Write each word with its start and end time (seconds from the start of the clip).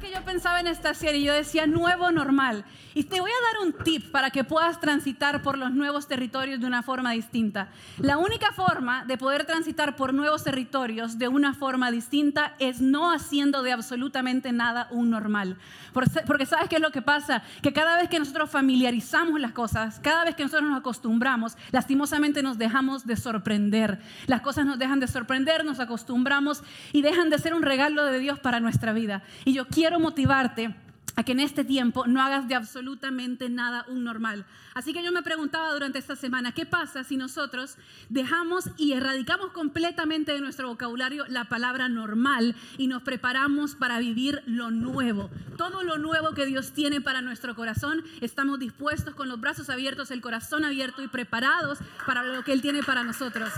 que 0.00 0.10
yo 0.10 0.22
pensaba 0.22 0.60
en 0.60 0.66
esta 0.66 0.94
serie? 0.94 1.22
Yo 1.22 1.32
decía 1.32 1.66
nuevo 1.66 2.10
normal. 2.10 2.64
Y 2.94 3.04
te 3.04 3.20
voy 3.20 3.30
a 3.30 3.52
dar 3.52 3.66
un 3.66 3.84
tip 3.84 4.10
para 4.10 4.30
que 4.30 4.44
puedas 4.44 4.80
transitar 4.80 5.42
por 5.42 5.56
los 5.56 5.70
nuevos 5.70 6.08
territorios 6.08 6.60
de 6.60 6.66
una 6.66 6.82
forma 6.82 7.12
distinta. 7.12 7.68
La 7.98 8.18
única 8.18 8.52
forma 8.52 9.04
de 9.04 9.16
poder 9.16 9.44
transitar 9.44 9.96
por 9.96 10.12
nuevos 10.12 10.44
territorios 10.44 11.18
de 11.18 11.28
una 11.28 11.54
forma 11.54 11.90
distinta 11.90 12.54
es 12.58 12.80
no 12.80 13.12
haciendo 13.12 13.62
de 13.62 13.72
absolutamente 13.72 14.52
nada 14.52 14.88
un 14.90 15.10
normal. 15.10 15.58
Porque 15.92 16.46
sabes 16.46 16.68
qué 16.68 16.76
es 16.76 16.82
lo 16.82 16.90
que 16.90 17.02
pasa? 17.02 17.42
Que 17.62 17.72
cada 17.72 17.96
vez 17.96 18.08
que 18.08 18.18
nosotros 18.18 18.50
familiarizamos 18.50 19.40
las 19.40 19.52
cosas, 19.52 20.00
cada 20.00 20.24
vez 20.24 20.34
que 20.34 20.42
nosotros 20.42 20.68
nos 20.68 20.78
acostumbramos, 20.78 21.56
lastimosamente 21.70 22.42
nos 22.42 22.58
dejamos 22.58 23.06
de 23.06 23.16
sorprender. 23.16 24.00
Las 24.26 24.40
cosas 24.40 24.66
nos 24.66 24.78
dejan 24.78 25.00
de 25.00 25.06
sorprender, 25.06 25.64
nos 25.64 25.80
acostumbramos 25.80 26.62
y 26.92 27.02
dejan 27.02 27.30
de 27.30 27.38
ser 27.38 27.54
un 27.54 27.62
regalo 27.62 28.04
de 28.04 28.18
Dios 28.18 28.40
para 28.40 28.60
nuestra 28.60 28.92
vida. 28.92 29.22
Y 29.44 29.52
yo 29.52 29.66
quiero 29.66 29.77
motivarte 29.98 30.74
a 31.16 31.24
que 31.24 31.32
en 31.32 31.40
este 31.40 31.64
tiempo 31.64 32.06
no 32.06 32.22
hagas 32.22 32.46
de 32.46 32.54
absolutamente 32.54 33.48
nada 33.48 33.84
un 33.88 34.04
normal. 34.04 34.44
Así 34.74 34.92
que 34.92 35.02
yo 35.02 35.10
me 35.10 35.22
preguntaba 35.22 35.72
durante 35.72 35.98
esta 35.98 36.14
semana, 36.14 36.52
¿qué 36.52 36.64
pasa 36.64 37.02
si 37.02 37.16
nosotros 37.16 37.76
dejamos 38.08 38.70
y 38.76 38.92
erradicamos 38.92 39.50
completamente 39.50 40.32
de 40.32 40.40
nuestro 40.40 40.68
vocabulario 40.68 41.26
la 41.26 41.46
palabra 41.46 41.88
normal 41.88 42.54
y 42.76 42.86
nos 42.86 43.02
preparamos 43.02 43.74
para 43.74 43.98
vivir 43.98 44.42
lo 44.46 44.70
nuevo? 44.70 45.28
Todo 45.56 45.82
lo 45.82 45.98
nuevo 45.98 46.34
que 46.34 46.46
Dios 46.46 46.72
tiene 46.72 47.00
para 47.00 47.20
nuestro 47.20 47.56
corazón, 47.56 48.04
estamos 48.20 48.60
dispuestos 48.60 49.14
con 49.16 49.28
los 49.28 49.40
brazos 49.40 49.70
abiertos, 49.70 50.12
el 50.12 50.20
corazón 50.20 50.64
abierto 50.64 51.02
y 51.02 51.08
preparados 51.08 51.78
para 52.06 52.22
lo 52.22 52.44
que 52.44 52.52
Él 52.52 52.62
tiene 52.62 52.84
para 52.84 53.02
nosotros. 53.02 53.50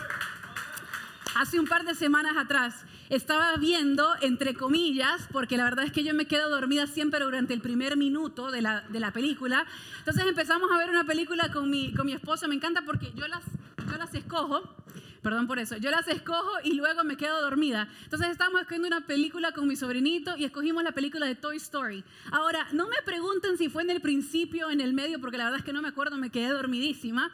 Hace 1.36 1.60
un 1.60 1.66
par 1.66 1.84
de 1.84 1.94
semanas 1.94 2.36
atrás 2.38 2.86
estaba 3.10 3.56
viendo, 3.56 4.08
entre 4.22 4.54
comillas, 4.54 5.28
porque 5.32 5.56
la 5.56 5.64
verdad 5.64 5.84
es 5.84 5.92
que 5.92 6.04
yo 6.04 6.14
me 6.14 6.26
quedo 6.26 6.48
dormida 6.48 6.86
siempre 6.86 7.22
durante 7.22 7.52
el 7.52 7.60
primer 7.60 7.96
minuto 7.96 8.50
de 8.50 8.62
la, 8.62 8.82
de 8.82 9.00
la 9.00 9.12
película. 9.12 9.66
Entonces 9.98 10.24
empezamos 10.26 10.70
a 10.72 10.78
ver 10.78 10.88
una 10.88 11.04
película 11.04 11.50
con 11.52 11.68
mi, 11.68 11.92
con 11.92 12.06
mi 12.06 12.12
esposo. 12.12 12.46
Me 12.48 12.54
encanta 12.54 12.82
porque 12.82 13.12
yo 13.14 13.26
las, 13.26 13.42
yo 13.90 13.96
las 13.98 14.14
escojo. 14.14 14.76
Perdón 15.22 15.46
por 15.46 15.58
eso. 15.58 15.76
Yo 15.76 15.90
las 15.90 16.08
escojo 16.08 16.50
y 16.62 16.74
luego 16.74 17.04
me 17.04 17.16
quedo 17.16 17.42
dormida. 17.42 17.88
Entonces 18.04 18.30
estábamos 18.30 18.62
escogiendo 18.62 18.88
una 18.88 19.06
película 19.06 19.52
con 19.52 19.68
mi 19.68 19.76
sobrinito 19.76 20.36
y 20.36 20.44
escogimos 20.44 20.82
la 20.82 20.92
película 20.92 21.26
de 21.26 21.34
Toy 21.34 21.56
Story. 21.56 22.04
Ahora, 22.30 22.68
no 22.72 22.88
me 22.88 22.96
pregunten 23.04 23.58
si 23.58 23.68
fue 23.68 23.82
en 23.82 23.90
el 23.90 24.00
principio 24.00 24.68
o 24.68 24.70
en 24.70 24.80
el 24.80 24.94
medio, 24.94 25.20
porque 25.20 25.36
la 25.36 25.44
verdad 25.44 25.58
es 25.58 25.64
que 25.64 25.72
no 25.72 25.82
me 25.82 25.88
acuerdo, 25.88 26.16
me 26.16 26.30
quedé 26.30 26.48
dormidísima. 26.48 27.30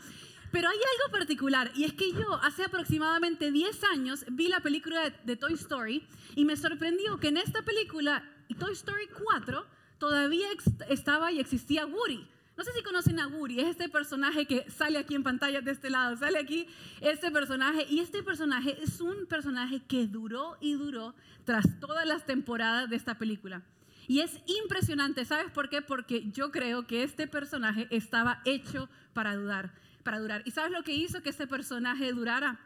Pero 0.52 0.68
hay 0.68 0.76
algo 0.76 1.12
particular 1.12 1.70
y 1.74 1.84
es 1.84 1.92
que 1.92 2.12
yo 2.12 2.34
hace 2.42 2.64
aproximadamente 2.64 3.50
10 3.50 3.84
años 3.84 4.24
vi 4.30 4.48
la 4.48 4.60
película 4.60 5.10
de, 5.24 5.36
Toy 5.36 5.54
Story 5.54 6.06
y 6.34 6.44
me 6.44 6.56
sorprendió 6.56 7.18
que 7.18 7.28
en 7.28 7.36
esta 7.36 7.62
película, 7.62 8.24
Toy 8.58 8.72
Story 8.72 9.08
4, 9.24 9.66
todavía 9.98 10.46
estaba 10.88 11.32
y 11.32 11.40
existía 11.40 11.86
Woody. 11.86 12.26
No 12.56 12.64
sé 12.64 12.72
si 12.72 12.82
conocen 12.82 13.20
a 13.20 13.26
Woody, 13.26 13.60
es 13.60 13.68
este 13.68 13.90
personaje 13.90 14.46
que 14.46 14.70
sale 14.70 14.98
aquí 14.98 15.14
en 15.14 15.22
pantalla 15.22 15.60
de 15.60 15.72
este 15.72 15.90
lado, 15.90 16.16
sale 16.16 16.38
aquí 16.38 16.66
este 17.02 17.30
personaje 17.30 17.86
y 17.90 18.00
este 18.00 18.22
personaje 18.22 18.82
es 18.82 19.00
un 19.02 19.26
personaje 19.26 19.82
que 19.86 20.06
duró 20.06 20.56
y 20.60 20.72
duró 20.72 21.14
tras 21.44 21.78
todas 21.80 22.06
las 22.06 22.24
temporadas 22.24 22.88
de 22.88 22.96
esta 22.96 23.18
película. 23.18 23.62
Y 24.08 24.20
es 24.20 24.40
impresionante, 24.46 25.24
¿sabes 25.24 25.50
por 25.50 25.68
qué? 25.68 25.82
Porque 25.82 26.30
yo 26.30 26.50
creo 26.50 26.86
que 26.86 27.02
este 27.02 27.26
personaje 27.26 27.88
estaba 27.90 28.40
hecho 28.44 28.88
para 29.12 29.36
dudar 29.36 29.74
para 30.06 30.20
durar. 30.20 30.42
¿Y 30.44 30.52
sabes 30.52 30.70
lo 30.70 30.84
que 30.84 30.92
hizo 30.92 31.20
que 31.20 31.30
ese 31.30 31.48
personaje 31.48 32.12
durara? 32.12 32.60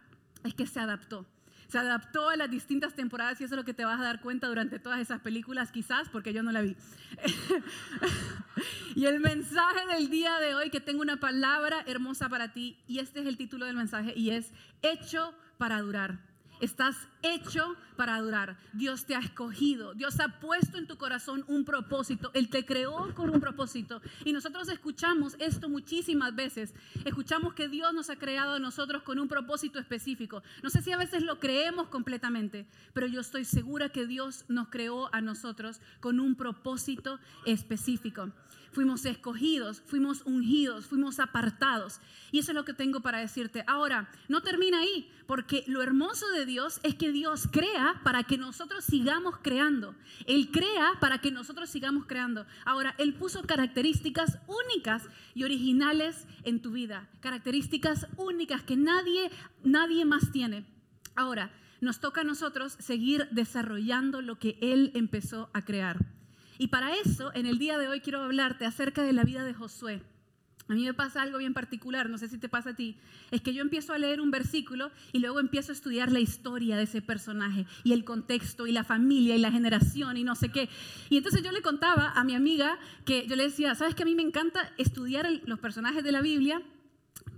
Es 0.44 0.52
que 0.52 0.66
se 0.66 0.78
adaptó. 0.78 1.24
Se 1.68 1.78
adaptó 1.78 2.28
a 2.28 2.36
las 2.36 2.50
distintas 2.50 2.94
temporadas 2.94 3.40
y 3.40 3.44
eso 3.44 3.54
es 3.54 3.58
lo 3.58 3.64
que 3.64 3.72
te 3.72 3.86
vas 3.86 3.98
a 3.98 4.04
dar 4.04 4.20
cuenta 4.20 4.46
durante 4.46 4.78
todas 4.78 5.00
esas 5.00 5.20
películas, 5.20 5.72
quizás, 5.72 6.10
porque 6.10 6.34
yo 6.34 6.42
no 6.42 6.52
la 6.52 6.60
vi. 6.60 6.76
y 8.94 9.06
el 9.06 9.20
mensaje 9.20 9.86
del 9.86 10.10
día 10.10 10.38
de 10.38 10.54
hoy, 10.54 10.68
que 10.68 10.80
tengo 10.80 11.00
una 11.00 11.18
palabra 11.18 11.82
hermosa 11.86 12.28
para 12.28 12.52
ti, 12.52 12.76
y 12.86 12.98
este 12.98 13.20
es 13.20 13.26
el 13.26 13.38
título 13.38 13.64
del 13.64 13.76
mensaje, 13.76 14.12
y 14.14 14.30
es 14.30 14.52
hecho 14.82 15.32
para 15.56 15.80
durar. 15.80 16.18
Estás 16.60 16.97
hecho 17.22 17.76
para 17.97 18.21
durar. 18.21 18.59
Dios 18.72 19.04
te 19.04 19.15
ha 19.15 19.19
escogido. 19.19 19.94
Dios 19.94 20.21
ha 20.21 20.41
puesto 20.41 20.78
en 20.78 20.87
tu 20.87 20.97
corazón 20.97 21.44
un 21.48 21.65
propósito. 21.65 22.31
Él 22.34 22.48
te 22.48 22.65
creó 22.65 23.15
con 23.15 23.31
un 23.31 23.41
propósito. 23.41 24.00
Y 24.25 24.32
nosotros 24.32 24.69
escuchamos 24.69 25.37
esto 25.38 25.69
muchísimas 25.69 26.34
veces. 26.34 26.75
Escuchamos 27.04 27.54
que 27.54 27.69
Dios 27.69 27.93
nos 27.94 28.10
ha 28.10 28.16
creado 28.16 28.54
a 28.54 28.59
nosotros 28.59 29.03
con 29.03 29.19
un 29.19 29.28
propósito 29.28 29.78
específico. 29.78 30.43
No 30.62 30.71
sé 30.71 30.82
si 30.82 30.93
a 30.93 30.97
veces 30.97 31.22
lo 31.22 31.38
creemos 31.38 31.88
completamente, 31.88 32.66
pero 32.92 33.06
yo 33.06 33.21
estoy 33.21 33.44
segura 33.44 33.88
que 33.88 34.06
Dios 34.06 34.44
nos 34.48 34.69
creó 34.69 35.15
a 35.15 35.21
nosotros 35.21 35.81
con 36.00 36.21
un 36.21 36.34
propósito 36.34 37.19
específico 37.47 38.31
fuimos 38.72 39.04
escogidos, 39.04 39.82
fuimos 39.86 40.22
ungidos, 40.25 40.86
fuimos 40.86 41.19
apartados. 41.19 42.00
Y 42.32 42.38
eso 42.38 42.53
es 42.53 42.54
lo 42.54 42.64
que 42.64 42.75
tengo 42.75 43.00
para 43.00 43.19
decirte. 43.19 43.64
Ahora, 43.66 44.10
no 44.28 44.42
termina 44.42 44.81
ahí, 44.81 45.10
porque 45.26 45.64
lo 45.66 45.82
hermoso 45.82 46.28
de 46.31 46.47
Dios 46.47 46.80
es 46.82 46.94
que 46.94 47.12
Dios 47.12 47.48
crea 47.50 48.00
para 48.04 48.22
que 48.25 48.38
nosotros 48.38 48.84
sigamos 48.84 49.36
creando. 49.42 49.94
Él 50.26 50.50
crea 50.50 50.92
para 51.00 51.20
que 51.20 51.30
nosotros 51.30 51.70
sigamos 51.70 52.06
creando. 52.06 52.47
Ahora, 52.64 52.94
Él 52.98 53.14
puso 53.14 53.42
características 53.42 54.38
únicas 54.47 55.09
y 55.34 55.44
originales 55.44 56.26
en 56.44 56.62
tu 56.62 56.70
vida. 56.72 57.09
Características 57.20 58.06
únicas 58.16 58.62
que 58.62 58.76
nadie, 58.76 59.30
nadie 59.64 60.04
más 60.04 60.30
tiene. 60.32 60.64
Ahora, 61.16 61.50
nos 61.80 62.00
toca 62.00 62.20
a 62.20 62.25
nosotros 62.25 62.76
seguir 62.78 63.28
desarrollando 63.30 64.20
lo 64.22 64.38
que 64.38 64.59
Él 64.60 64.92
empezó 64.94 65.50
a 65.53 65.64
crear. 65.64 66.19
Y 66.60 66.69
para 66.69 66.94
eso, 66.94 67.32
en 67.34 67.47
el 67.47 67.59
día 67.59 67.78
de 67.78 67.88
hoy 67.88 68.00
quiero 68.00 68.21
hablarte 68.21 68.66
acerca 68.66 69.03
de 69.03 69.15
la 69.15 69.25
vida 69.25 69.44
de 69.44 69.54
Josué. 69.54 70.03
A 70.69 70.75
mí 70.75 70.84
me 70.84 70.93
pasa 70.93 71.22
algo 71.22 71.38
bien 71.38 71.54
particular, 71.54 72.10
no 72.10 72.19
sé 72.19 72.28
si 72.28 72.37
te 72.37 72.50
pasa 72.50 72.71
a 72.71 72.76
ti, 72.76 72.98
es 73.31 73.41
que 73.41 73.54
yo 73.54 73.62
empiezo 73.62 73.94
a 73.94 73.98
leer 73.98 74.21
un 74.21 74.31
versículo 74.31 74.91
y 75.10 75.21
luego 75.21 75.41
empiezo 75.41 75.72
a 75.72 75.75
estudiar 75.75 76.12
la 76.12 76.21
historia 76.21 76.76
de 76.76 76.82
ese 76.82 77.00
personaje 77.00 77.65
y 77.82 77.94
el 77.94 78.04
contexto 78.04 78.66
y 78.66 78.72
la 78.72 78.84
familia 78.84 79.34
y 79.34 79.38
la 79.38 79.50
generación 79.50 80.19
y 80.19 80.22
no 80.22 80.34
sé 80.34 80.50
qué. 80.50 80.69
Y 81.09 81.16
entonces 81.16 81.43
yo 81.43 81.50
le 81.50 81.62
contaba 81.62 82.12
a 82.15 82.25
mi 82.25 82.34
amiga 82.34 82.78
que 83.06 83.27
yo 83.27 83.37
le 83.37 83.44
decía, 83.44 83.75
¿sabes 83.75 83.94
que 83.94 84.03
a 84.03 84.06
mí 84.06 84.15
me 84.15 84.22
encanta 84.22 84.71
estudiar 84.77 85.27
los 85.47 85.60
personajes 85.60 86.04
de 86.04 86.12
la 86.12 86.21
Biblia? 86.21 86.60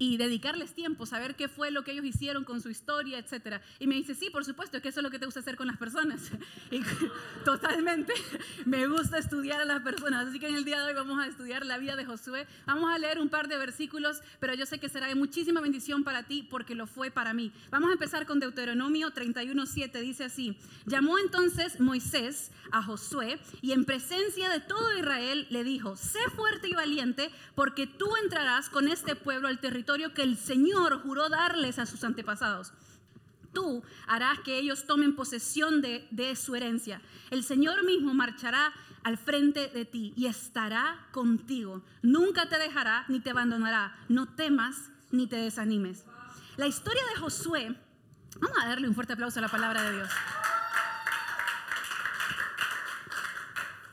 Y 0.02 0.16
dedicarles 0.16 0.74
tiempo, 0.74 1.06
saber 1.06 1.36
qué 1.36 1.46
fue 1.46 1.70
lo 1.70 1.84
que 1.84 1.92
ellos 1.92 2.04
hicieron 2.04 2.42
con 2.42 2.60
su 2.60 2.68
historia, 2.70 3.20
etc. 3.20 3.62
Y 3.78 3.86
me 3.86 3.94
dice, 3.94 4.16
sí, 4.16 4.30
por 4.30 4.44
supuesto, 4.44 4.76
es 4.76 4.82
que 4.82 4.88
eso 4.88 4.98
es 4.98 5.04
lo 5.04 5.12
que 5.12 5.20
te 5.20 5.26
gusta 5.26 5.38
hacer 5.38 5.54
con 5.54 5.68
las 5.68 5.76
personas. 5.76 6.20
Y 6.72 6.80
totalmente 7.44 8.14
me 8.64 8.86
gusta 8.86 9.18
estudiar 9.18 9.60
a 9.60 9.64
las 9.64 9.82
personas. 9.82 10.26
Así 10.26 10.40
que 10.40 10.48
en 10.48 10.56
el 10.56 10.64
día 10.64 10.80
de 10.80 10.86
hoy 10.86 10.94
vamos 10.94 11.20
a 11.20 11.26
estudiar 11.26 11.66
la 11.66 11.78
vida 11.78 11.96
de 11.96 12.04
Josué. 12.04 12.46
Vamos 12.66 12.90
a 12.92 12.98
leer 12.98 13.20
un 13.20 13.28
par 13.28 13.46
de 13.46 13.58
versículos, 13.58 14.22
pero 14.40 14.54
yo 14.54 14.66
sé 14.66 14.80
que 14.80 14.88
será 14.88 15.06
de 15.06 15.14
muchísima 15.14 15.60
bendición 15.60 16.02
para 16.02 16.24
ti 16.24 16.46
porque 16.50 16.74
lo 16.74 16.86
fue 16.86 17.10
para 17.10 17.34
mí. 17.34 17.52
Vamos 17.70 17.90
a 17.90 17.92
empezar 17.92 18.26
con 18.26 18.40
Deuteronomio 18.40 19.12
31.7. 19.12 20.00
Dice 20.00 20.24
así, 20.24 20.56
llamó 20.86 21.18
entonces 21.18 21.78
Moisés 21.78 22.50
a 22.72 22.82
Josué 22.82 23.38
y 23.60 23.72
en 23.72 23.84
presencia 23.84 24.48
de 24.48 24.60
todo 24.60 24.98
Israel 24.98 25.46
le 25.50 25.62
dijo, 25.62 25.94
sé 25.96 26.20
fuerte 26.34 26.68
y 26.68 26.74
valiente 26.74 27.30
porque 27.54 27.86
tú 27.86 28.08
entrarás 28.22 28.70
con 28.70 28.88
este 28.88 29.14
pueblo 29.14 29.48
al 29.48 29.60
territorio 29.60 29.91
que 30.14 30.22
el 30.22 30.36
Señor 30.36 31.02
juró 31.02 31.28
darles 31.28 31.78
a 31.78 31.86
sus 31.86 32.02
antepasados. 32.04 32.72
Tú 33.52 33.82
harás 34.06 34.40
que 34.40 34.58
ellos 34.58 34.86
tomen 34.86 35.14
posesión 35.14 35.82
de, 35.82 36.08
de 36.10 36.34
su 36.36 36.54
herencia. 36.54 37.02
El 37.30 37.44
Señor 37.44 37.84
mismo 37.84 38.14
marchará 38.14 38.72
al 39.04 39.18
frente 39.18 39.68
de 39.68 39.84
ti 39.84 40.14
y 40.16 40.26
estará 40.26 41.06
contigo. 41.12 41.82
Nunca 42.00 42.48
te 42.48 42.58
dejará 42.58 43.04
ni 43.08 43.20
te 43.20 43.30
abandonará. 43.30 43.94
No 44.08 44.26
temas 44.26 44.90
ni 45.10 45.26
te 45.26 45.36
desanimes. 45.36 46.04
La 46.56 46.66
historia 46.66 47.02
de 47.14 47.20
Josué, 47.20 47.76
vamos 48.40 48.58
a 48.62 48.68
darle 48.68 48.88
un 48.88 48.94
fuerte 48.94 49.12
aplauso 49.12 49.38
a 49.38 49.42
la 49.42 49.48
palabra 49.48 49.82
de 49.82 49.96
Dios. 49.96 50.08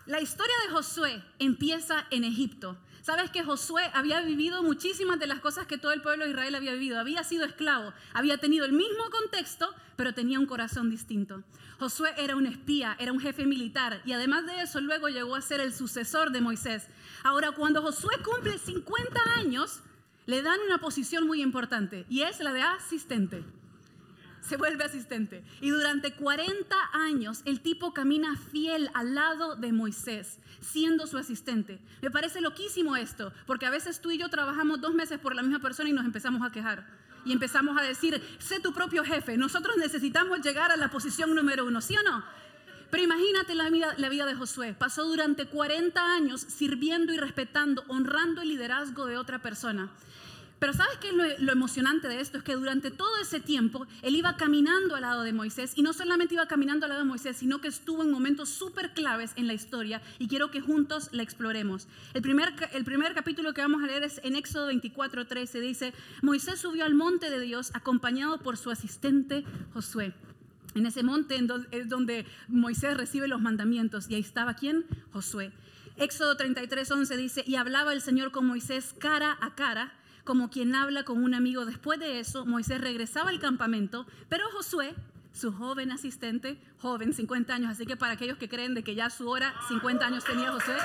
La 0.06 0.22
historia 0.22 0.56
de 0.66 0.74
Josué 0.74 1.24
empieza 1.38 2.06
en 2.10 2.24
Egipto. 2.24 2.78
Sabes 3.10 3.32
que 3.32 3.44
Josué 3.44 3.90
había 3.96 4.22
vivido 4.22 4.62
muchísimas 4.62 5.18
de 5.18 5.26
las 5.26 5.40
cosas 5.40 5.66
que 5.66 5.80
todo 5.80 5.94
el 5.94 6.04
pueblo 6.04 6.26
de 6.26 6.30
Israel 6.30 6.54
había 6.54 6.74
vivido. 6.74 7.00
Había 7.00 7.24
sido 7.24 7.44
esclavo, 7.44 7.92
había 8.14 8.38
tenido 8.38 8.68
el 8.68 8.72
mismo 8.72 9.10
contexto, 9.10 9.74
pero 9.96 10.14
tenía 10.14 10.40
un 10.40 10.46
corazón 10.46 10.92
distinto. 10.92 11.42
Josué 11.80 12.14
era 12.20 12.36
un 12.36 12.46
espía, 12.46 12.96
era 13.00 13.12
un 13.12 13.20
jefe 13.20 13.48
militar 13.48 14.00
y 14.06 14.12
además 14.12 14.46
de 14.46 14.62
eso 14.62 14.80
luego 14.80 15.10
llegó 15.10 15.36
a 15.36 15.42
ser 15.42 15.60
el 15.60 15.74
sucesor 15.74 16.30
de 16.30 16.42
Moisés. 16.42 16.86
Ahora, 17.24 17.50
cuando 17.52 17.82
Josué 17.82 18.14
cumple 18.24 18.60
50 18.60 19.20
años, 19.38 19.80
le 20.28 20.44
dan 20.44 20.60
una 20.68 20.78
posición 20.78 21.26
muy 21.26 21.42
importante 21.42 22.06
y 22.10 22.22
es 22.22 22.40
la 22.42 22.54
de 22.54 22.62
asistente. 22.62 23.44
Se 24.42 24.58
vuelve 24.58 24.84
asistente. 24.84 25.44
Y 25.62 25.70
durante 25.70 26.14
40 26.14 26.76
años 26.94 27.42
el 27.46 27.62
tipo 27.62 27.94
camina 27.94 28.36
fiel 28.36 28.90
al 28.94 29.16
lado 29.16 29.56
de 29.56 29.72
Moisés, 29.72 30.40
siendo 30.62 31.08
su 31.08 31.18
asistente. 31.18 31.80
Me 32.02 32.12
parece 32.12 32.42
loquísimo 32.42 32.96
esto, 32.96 33.34
porque 33.46 33.66
a 33.66 33.72
veces 33.72 34.02
tú 34.02 34.12
y 34.12 34.18
yo 34.18 34.30
trabajamos 34.30 34.82
dos 34.82 34.94
meses 34.94 35.20
por 35.20 35.36
la 35.36 35.42
misma 35.42 35.60
persona 35.60 35.90
y 35.90 35.94
nos 35.94 36.06
empezamos 36.06 36.48
a 36.48 36.52
quejar. 36.52 36.86
Y 37.26 37.34
empezamos 37.34 37.78
a 37.78 37.84
decir, 37.84 38.22
sé 38.40 38.60
tu 38.60 38.74
propio 38.74 39.04
jefe, 39.04 39.38
nosotros 39.38 39.76
necesitamos 39.78 40.42
llegar 40.42 40.72
a 40.72 40.78
la 40.78 40.90
posición 40.90 41.36
número 41.36 41.66
uno, 41.66 41.82
¿sí 41.82 41.96
o 41.98 42.04
no? 42.04 42.24
Pero 42.90 43.04
imagínate 43.04 43.54
la 43.56 43.70
vida, 43.70 43.94
la 43.98 44.10
vida 44.10 44.26
de 44.26 44.34
Josué. 44.34 44.74
Pasó 44.74 45.04
durante 45.06 45.46
40 45.46 46.14
años 46.14 46.42
sirviendo 46.42 47.14
y 47.14 47.18
respetando, 47.18 47.84
honrando 47.88 48.42
el 48.42 48.50
liderazgo 48.50 49.06
de 49.06 49.18
otra 49.18 49.40
persona. 49.40 49.92
Pero 50.60 50.74
¿sabes 50.74 50.98
qué 50.98 51.10
es 51.10 51.40
lo, 51.40 51.52
emocionante 51.52 52.10
de 52.10 52.20
esto? 52.20 52.38
Es 52.38 52.44
que 52.44 52.56
durante 52.56 52.92
todo 52.92 53.10
ese 53.22 53.40
tiempo 53.40 53.88
él 54.02 54.16
iba 54.16 54.36
caminando 54.36 54.96
al 54.96 55.02
lado 55.02 55.24
de 55.24 55.32
Moisés 55.32 55.72
y 55.76 55.82
no 55.82 55.94
solamente 55.94 56.34
iba 56.34 56.48
caminando 56.48 56.86
al 56.86 56.90
lado 56.90 57.04
de 57.04 57.08
Moisés, 57.08 57.38
sino 57.38 57.62
que 57.62 57.70
estuvo 57.70 58.04
en 58.04 58.12
momentos 58.12 58.50
súper 58.50 58.94
claves 58.94 59.32
en 59.38 59.48
la 59.48 59.54
historia 59.54 60.02
y 60.20 60.28
quiero 60.28 60.52
que 60.52 60.60
juntos 60.60 61.10
la 61.14 61.24
exploremos. 61.24 61.88
El 62.14 62.22
primer, 62.22 62.54
el 62.74 62.84
primer 62.84 63.14
capítulo 63.14 63.54
que 63.54 63.62
vamos 63.62 63.82
a 63.84 63.88
leer 63.88 64.04
es 64.04 64.20
en 64.24 64.36
Éxodo 64.36 64.68
24, 64.68 65.28
13. 65.28 65.62
Dice, 65.62 65.94
Moisés 66.22 66.60
subió 66.60 66.84
al 66.84 66.94
monte 66.94 67.30
de 67.30 67.40
Dios 67.40 67.72
acompañado 67.74 68.40
por 68.40 68.58
su 68.58 68.70
asistente 68.70 69.46
Josué. 69.74 70.14
En 70.76 70.86
ese 70.86 71.04
monte 71.04 71.40
es 71.72 71.90
donde 71.90 72.26
Moisés 72.48 72.96
recibe 72.98 73.28
los 73.28 73.42
mandamientos 73.42 74.10
y 74.10 74.16
ahí 74.16 74.22
estaba 74.22 74.56
quién? 74.56 74.86
Josué. 75.14 75.52
Éxodo 75.98 76.38
33, 76.38 76.92
11 76.92 77.18
dice, 77.18 77.44
y 77.46 77.56
hablaba 77.56 77.92
el 77.92 78.02
Señor 78.02 78.32
con 78.32 78.46
Moisés 78.46 78.94
cara 79.00 79.38
a 79.42 79.56
cara 79.56 79.94
como 80.30 80.52
quien 80.52 80.76
habla 80.76 81.02
con 81.06 81.24
un 81.24 81.34
amigo. 81.34 81.66
Después 81.66 82.00
de 82.00 82.20
eso, 82.20 82.46
Moisés 82.46 82.80
regresaba 82.80 83.32
al 83.32 83.40
campamento, 83.40 84.06
pero 84.30 84.46
Josué, 84.52 84.94
su 85.34 85.52
joven 85.52 85.92
asistente, 85.92 86.62
joven, 86.78 87.14
50 87.14 87.52
años, 87.52 87.72
así 87.72 87.88
que 87.88 87.98
para 87.98 88.14
aquellos 88.14 88.38
que 88.38 88.48
creen 88.48 88.76
de 88.76 88.84
que 88.84 88.94
ya 88.94 89.10
su 89.10 89.28
hora, 89.28 89.56
50 89.70 90.06
años 90.06 90.24
tenía 90.24 90.52
Josué, 90.52 90.78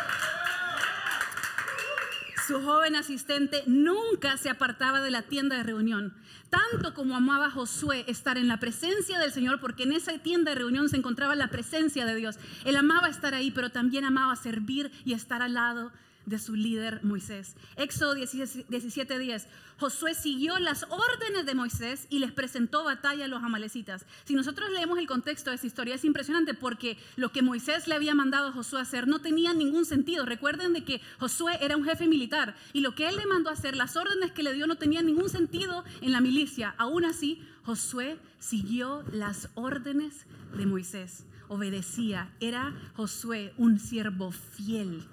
su 2.47 2.63
joven 2.63 2.97
asistente 2.97 3.65
nunca 3.67 4.39
se 4.39 4.49
apartaba 4.49 5.03
de 5.03 5.11
la 5.11 5.21
tienda 5.21 5.57
de 5.57 5.63
reunión, 5.63 6.15
tanto 6.49 6.95
como 6.95 7.15
amaba 7.15 7.51
Josué 7.51 8.07
estar 8.09 8.39
en 8.39 8.49
la 8.49 8.61
presencia 8.61 9.19
del 9.19 9.31
Señor, 9.31 9.61
porque 9.61 9.83
en 9.83 9.93
esa 9.93 10.17
tienda 10.21 10.53
de 10.53 10.59
reunión 10.59 10.89
se 10.89 10.97
encontraba 10.97 11.35
la 11.35 11.49
presencia 11.49 12.07
de 12.07 12.15
Dios. 12.15 12.39
Él 12.65 12.77
amaba 12.77 13.09
estar 13.09 13.35
ahí, 13.35 13.51
pero 13.51 13.69
también 13.69 14.07
amaba 14.07 14.37
servir 14.37 14.91
y 15.05 15.13
estar 15.13 15.43
al 15.43 15.53
lado 15.53 15.93
de 16.27 16.39
su 16.39 16.55
líder 16.55 17.01
Moisés. 17.05 17.55
Éxodo 17.77 18.15
17:10. 18.15 19.47
Josué 19.79 20.15
siguió 20.15 20.59
las 20.59 20.85
órdenes 20.85 21.47
de 21.47 21.55
Moisés 21.55 22.07
y 22.09 22.21
les 22.21 22.33
presentó 22.33 22.85
batalla 22.85 23.25
a 23.25 23.29
los 23.29 23.43
amalecitas. 23.43 24.07
Si 24.25 24.35
nosotros 24.35 24.71
leemos 24.71 24.99
el 24.99 25.07
contexto 25.07 25.51
de 25.51 25.57
esta 25.57 25.67
historia 25.67 25.97
es 25.97 26.05
impresionante 26.05 26.55
porque 26.55 26.97
lo 27.17 27.33
que 27.33 27.43
Moisés 27.43 27.89
le 27.89 27.95
había 27.95 28.15
mandado 28.15 28.49
a 28.49 28.53
Josué 28.53 28.81
hacer 28.81 29.09
no 29.09 29.21
tenía 29.21 29.53
ningún 29.53 29.85
sentido. 29.85 30.25
Recuerden 30.25 30.73
de 30.73 30.85
que 30.85 31.01
Josué 31.19 31.59
era 31.61 31.77
un 31.77 31.85
jefe 31.85 32.07
militar 32.07 32.55
y 32.73 32.81
lo 32.81 32.95
que 32.95 33.09
él 33.09 33.17
le 33.17 33.27
mandó 33.27 33.51
hacer, 33.51 33.77
las 33.77 33.97
órdenes 33.97 34.33
que 34.33 34.43
le 34.45 34.53
dio 34.53 34.67
no 34.67 34.77
tenían 34.77 35.07
ningún 35.07 35.29
sentido 35.29 35.85
en 36.01 36.13
la 36.13 36.21
milicia. 36.21 36.75
Aún 36.79 37.05
así, 37.05 37.43
Josué 37.65 38.19
siguió 38.39 39.05
las 39.13 39.49
órdenes 39.55 40.27
de 40.57 40.67
Moisés. 40.67 41.25
Obedecía. 41.49 42.31
Era 42.41 42.75
Josué 42.95 43.53
un 43.59 43.79
siervo 43.79 44.31
fiel 44.31 45.05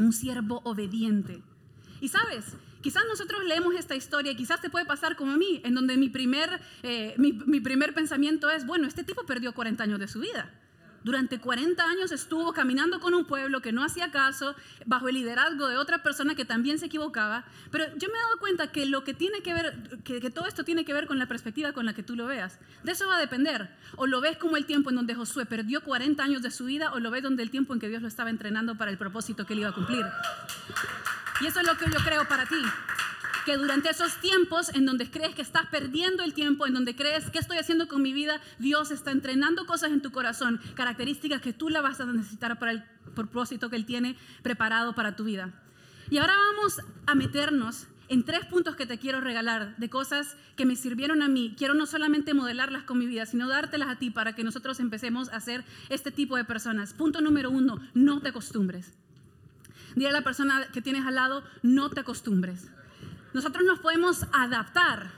un 0.00 0.12
siervo 0.12 0.60
obediente. 0.64 1.42
Y 2.00 2.08
sabes, 2.08 2.56
quizás 2.80 3.04
nosotros 3.08 3.44
leemos 3.44 3.74
esta 3.74 3.94
historia 3.94 4.32
y 4.32 4.36
quizás 4.36 4.60
te 4.60 4.70
puede 4.70 4.86
pasar 4.86 5.16
como 5.16 5.32
a 5.32 5.36
mí, 5.36 5.60
en 5.64 5.74
donde 5.74 5.96
mi 5.96 6.08
primer, 6.08 6.60
eh, 6.82 7.14
mi, 7.18 7.32
mi 7.32 7.60
primer 7.60 7.94
pensamiento 7.94 8.50
es, 8.50 8.66
bueno, 8.66 8.86
este 8.86 9.04
tipo 9.04 9.24
perdió 9.26 9.52
40 9.52 9.82
años 9.84 9.98
de 9.98 10.08
su 10.08 10.20
vida. 10.20 10.50
Durante 11.02 11.40
40 11.40 11.82
años 11.82 12.12
estuvo 12.12 12.52
caminando 12.52 13.00
con 13.00 13.14
un 13.14 13.24
pueblo 13.24 13.62
que 13.62 13.72
no 13.72 13.82
hacía 13.82 14.10
caso, 14.10 14.54
bajo 14.84 15.08
el 15.08 15.14
liderazgo 15.14 15.68
de 15.68 15.76
otra 15.78 16.02
persona 16.02 16.34
que 16.34 16.44
también 16.44 16.78
se 16.78 16.86
equivocaba. 16.86 17.44
Pero 17.70 17.84
yo 17.96 18.08
me 18.08 18.18
he 18.18 18.22
dado 18.22 18.38
cuenta 18.38 18.70
que 18.70 18.84
lo 18.86 19.02
que 19.02 19.14
tiene 19.14 19.42
que 19.42 19.54
ver, 19.54 20.02
que, 20.04 20.30
todo 20.30 20.46
esto 20.46 20.64
tiene 20.64 20.84
que 20.84 20.92
ver 20.92 21.06
con 21.06 21.18
la 21.18 21.26
perspectiva 21.26 21.72
con 21.72 21.86
la 21.86 21.94
que 21.94 22.02
tú 22.02 22.16
lo 22.16 22.26
veas. 22.26 22.58
De 22.84 22.92
eso 22.92 23.08
va 23.08 23.16
a 23.16 23.20
depender. 23.20 23.70
O 23.96 24.06
lo 24.06 24.20
ves 24.20 24.36
como 24.36 24.56
el 24.56 24.66
tiempo 24.66 24.90
en 24.90 24.96
donde 24.96 25.14
Josué 25.14 25.46
perdió 25.46 25.82
40 25.82 26.22
años 26.22 26.42
de 26.42 26.50
su 26.50 26.66
vida, 26.66 26.92
o 26.92 27.00
lo 27.00 27.10
ves 27.10 27.22
donde 27.22 27.42
el 27.42 27.50
tiempo 27.50 27.72
en 27.72 27.80
que 27.80 27.88
Dios 27.88 28.02
lo 28.02 28.08
estaba 28.08 28.30
entrenando 28.30 28.76
para 28.76 28.90
el 28.90 28.98
propósito 28.98 29.46
que 29.46 29.54
él 29.54 29.60
iba 29.60 29.70
a 29.70 29.74
cumplir. 29.74 30.04
Y 31.40 31.46
eso 31.46 31.60
es 31.60 31.66
lo 31.66 31.76
que 31.78 31.86
yo 31.86 31.98
creo 32.04 32.28
para 32.28 32.44
ti 32.44 32.62
que 33.44 33.56
durante 33.56 33.90
esos 33.90 34.20
tiempos 34.20 34.70
en 34.74 34.86
donde 34.86 35.10
crees 35.10 35.34
que 35.34 35.42
estás 35.42 35.66
perdiendo 35.66 36.22
el 36.22 36.34
tiempo, 36.34 36.66
en 36.66 36.74
donde 36.74 36.94
crees 36.94 37.30
que 37.30 37.38
estoy 37.38 37.58
haciendo 37.58 37.88
con 37.88 38.02
mi 38.02 38.12
vida, 38.12 38.40
Dios 38.58 38.90
está 38.90 39.10
entrenando 39.10 39.66
cosas 39.66 39.92
en 39.92 40.02
tu 40.02 40.10
corazón, 40.10 40.60
características 40.74 41.40
que 41.40 41.52
tú 41.52 41.68
la 41.68 41.80
vas 41.80 42.00
a 42.00 42.06
necesitar 42.06 42.58
para 42.58 42.72
el 42.72 42.84
propósito 43.14 43.70
que 43.70 43.76
Él 43.76 43.86
tiene 43.86 44.16
preparado 44.42 44.94
para 44.94 45.16
tu 45.16 45.24
vida. 45.24 45.52
Y 46.10 46.18
ahora 46.18 46.34
vamos 46.36 46.80
a 47.06 47.14
meternos 47.14 47.86
en 48.08 48.24
tres 48.24 48.44
puntos 48.46 48.74
que 48.74 48.86
te 48.86 48.98
quiero 48.98 49.20
regalar 49.20 49.76
de 49.76 49.88
cosas 49.88 50.36
que 50.56 50.66
me 50.66 50.74
sirvieron 50.74 51.22
a 51.22 51.28
mí. 51.28 51.54
Quiero 51.56 51.74
no 51.74 51.86
solamente 51.86 52.34
modelarlas 52.34 52.82
con 52.82 52.98
mi 52.98 53.06
vida, 53.06 53.24
sino 53.24 53.48
dártelas 53.48 53.88
a 53.88 53.98
ti 53.98 54.10
para 54.10 54.34
que 54.34 54.42
nosotros 54.42 54.80
empecemos 54.80 55.28
a 55.28 55.38
ser 55.38 55.64
este 55.88 56.10
tipo 56.10 56.36
de 56.36 56.44
personas. 56.44 56.92
Punto 56.92 57.20
número 57.20 57.50
uno, 57.50 57.78
no 57.94 58.20
te 58.20 58.30
acostumbres. 58.30 58.94
Dile 59.94 60.08
a 60.08 60.12
la 60.12 60.22
persona 60.22 60.66
que 60.72 60.82
tienes 60.82 61.06
al 61.06 61.14
lado, 61.14 61.44
no 61.62 61.90
te 61.90 62.00
acostumbres. 62.00 62.68
Nosotros 63.32 63.64
nos 63.64 63.78
podemos 63.78 64.26
adaptar, 64.32 65.12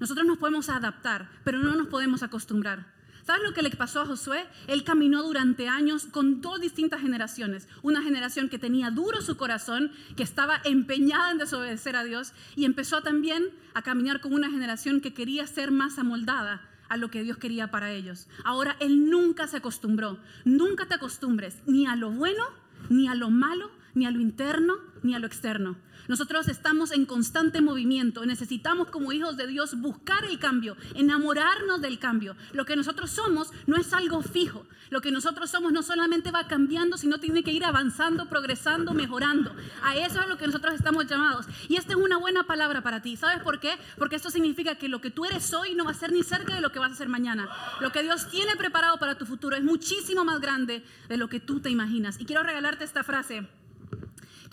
nosotros 0.00 0.26
nos 0.26 0.38
podemos 0.38 0.68
adaptar, 0.68 1.30
pero 1.44 1.58
no 1.58 1.74
nos 1.74 1.88
podemos 1.88 2.22
acostumbrar. 2.22 2.94
¿Sabes 3.24 3.42
lo 3.42 3.54
que 3.54 3.62
le 3.62 3.70
pasó 3.70 4.02
a 4.02 4.06
Josué? 4.06 4.46
Él 4.66 4.84
caminó 4.84 5.22
durante 5.22 5.66
años 5.66 6.04
con 6.04 6.42
dos 6.42 6.60
distintas 6.60 7.00
generaciones. 7.00 7.68
Una 7.82 8.02
generación 8.02 8.50
que 8.50 8.58
tenía 8.58 8.90
duro 8.90 9.22
su 9.22 9.38
corazón, 9.38 9.92
que 10.14 10.22
estaba 10.22 10.60
empeñada 10.64 11.30
en 11.30 11.38
desobedecer 11.38 11.96
a 11.96 12.04
Dios, 12.04 12.34
y 12.54 12.66
empezó 12.66 13.02
también 13.02 13.44
a 13.72 13.80
caminar 13.80 14.20
con 14.20 14.34
una 14.34 14.50
generación 14.50 15.00
que 15.00 15.14
quería 15.14 15.46
ser 15.46 15.70
más 15.70 15.98
amoldada 15.98 16.68
a 16.90 16.98
lo 16.98 17.10
que 17.10 17.22
Dios 17.22 17.38
quería 17.38 17.70
para 17.70 17.92
ellos. 17.92 18.28
Ahora, 18.44 18.76
él 18.78 19.08
nunca 19.08 19.46
se 19.46 19.56
acostumbró. 19.56 20.18
Nunca 20.44 20.84
te 20.84 20.94
acostumbres 20.94 21.56
ni 21.66 21.86
a 21.86 21.96
lo 21.96 22.10
bueno, 22.10 22.44
ni 22.90 23.08
a 23.08 23.14
lo 23.14 23.30
malo, 23.30 23.70
ni 23.94 24.06
a 24.06 24.10
lo 24.10 24.20
interno, 24.20 24.74
ni 25.02 25.14
a 25.14 25.18
lo 25.18 25.26
externo. 25.26 25.76
Nosotros 26.06 26.48
estamos 26.48 26.90
en 26.92 27.06
constante 27.06 27.62
movimiento. 27.62 28.26
Necesitamos 28.26 28.88
como 28.88 29.12
hijos 29.12 29.36
de 29.36 29.46
Dios 29.46 29.80
buscar 29.80 30.24
el 30.24 30.38
cambio, 30.38 30.76
enamorarnos 30.94 31.80
del 31.80 31.98
cambio. 31.98 32.36
Lo 32.52 32.66
que 32.66 32.76
nosotros 32.76 33.10
somos 33.10 33.50
no 33.66 33.76
es 33.76 33.92
algo 33.94 34.20
fijo. 34.20 34.66
Lo 34.90 35.00
que 35.00 35.10
nosotros 35.10 35.50
somos 35.50 35.72
no 35.72 35.82
solamente 35.82 36.30
va 36.30 36.46
cambiando, 36.46 36.98
sino 36.98 37.18
tiene 37.18 37.42
que 37.42 37.52
ir 37.52 37.64
avanzando, 37.64 38.28
progresando, 38.28 38.92
mejorando. 38.92 39.54
A 39.82 39.96
eso 39.96 40.20
es 40.20 40.28
lo 40.28 40.36
que 40.36 40.46
nosotros 40.46 40.74
estamos 40.74 41.06
llamados. 41.06 41.46
Y 41.68 41.76
esta 41.76 41.92
es 41.92 41.98
una 41.98 42.18
buena 42.18 42.44
palabra 42.44 42.82
para 42.82 43.00
ti. 43.00 43.16
¿Sabes 43.16 43.42
por 43.42 43.58
qué? 43.58 43.78
Porque 43.96 44.16
esto 44.16 44.30
significa 44.30 44.74
que 44.74 44.88
lo 44.88 45.00
que 45.00 45.10
tú 45.10 45.24
eres 45.24 45.54
hoy 45.54 45.74
no 45.74 45.86
va 45.86 45.92
a 45.92 45.94
ser 45.94 46.12
ni 46.12 46.22
cerca 46.22 46.54
de 46.54 46.60
lo 46.60 46.70
que 46.70 46.80
vas 46.80 46.92
a 46.92 46.96
ser 46.96 47.08
mañana. 47.08 47.48
Lo 47.80 47.92
que 47.92 48.02
Dios 48.02 48.28
tiene 48.28 48.56
preparado 48.56 48.98
para 48.98 49.16
tu 49.16 49.24
futuro 49.24 49.56
es 49.56 49.64
muchísimo 49.64 50.24
más 50.24 50.40
grande 50.40 50.84
de 51.08 51.16
lo 51.16 51.28
que 51.28 51.40
tú 51.40 51.60
te 51.60 51.70
imaginas. 51.70 52.20
Y 52.20 52.26
quiero 52.26 52.42
regalarte 52.42 52.84
esta 52.84 53.04
frase. 53.04 53.48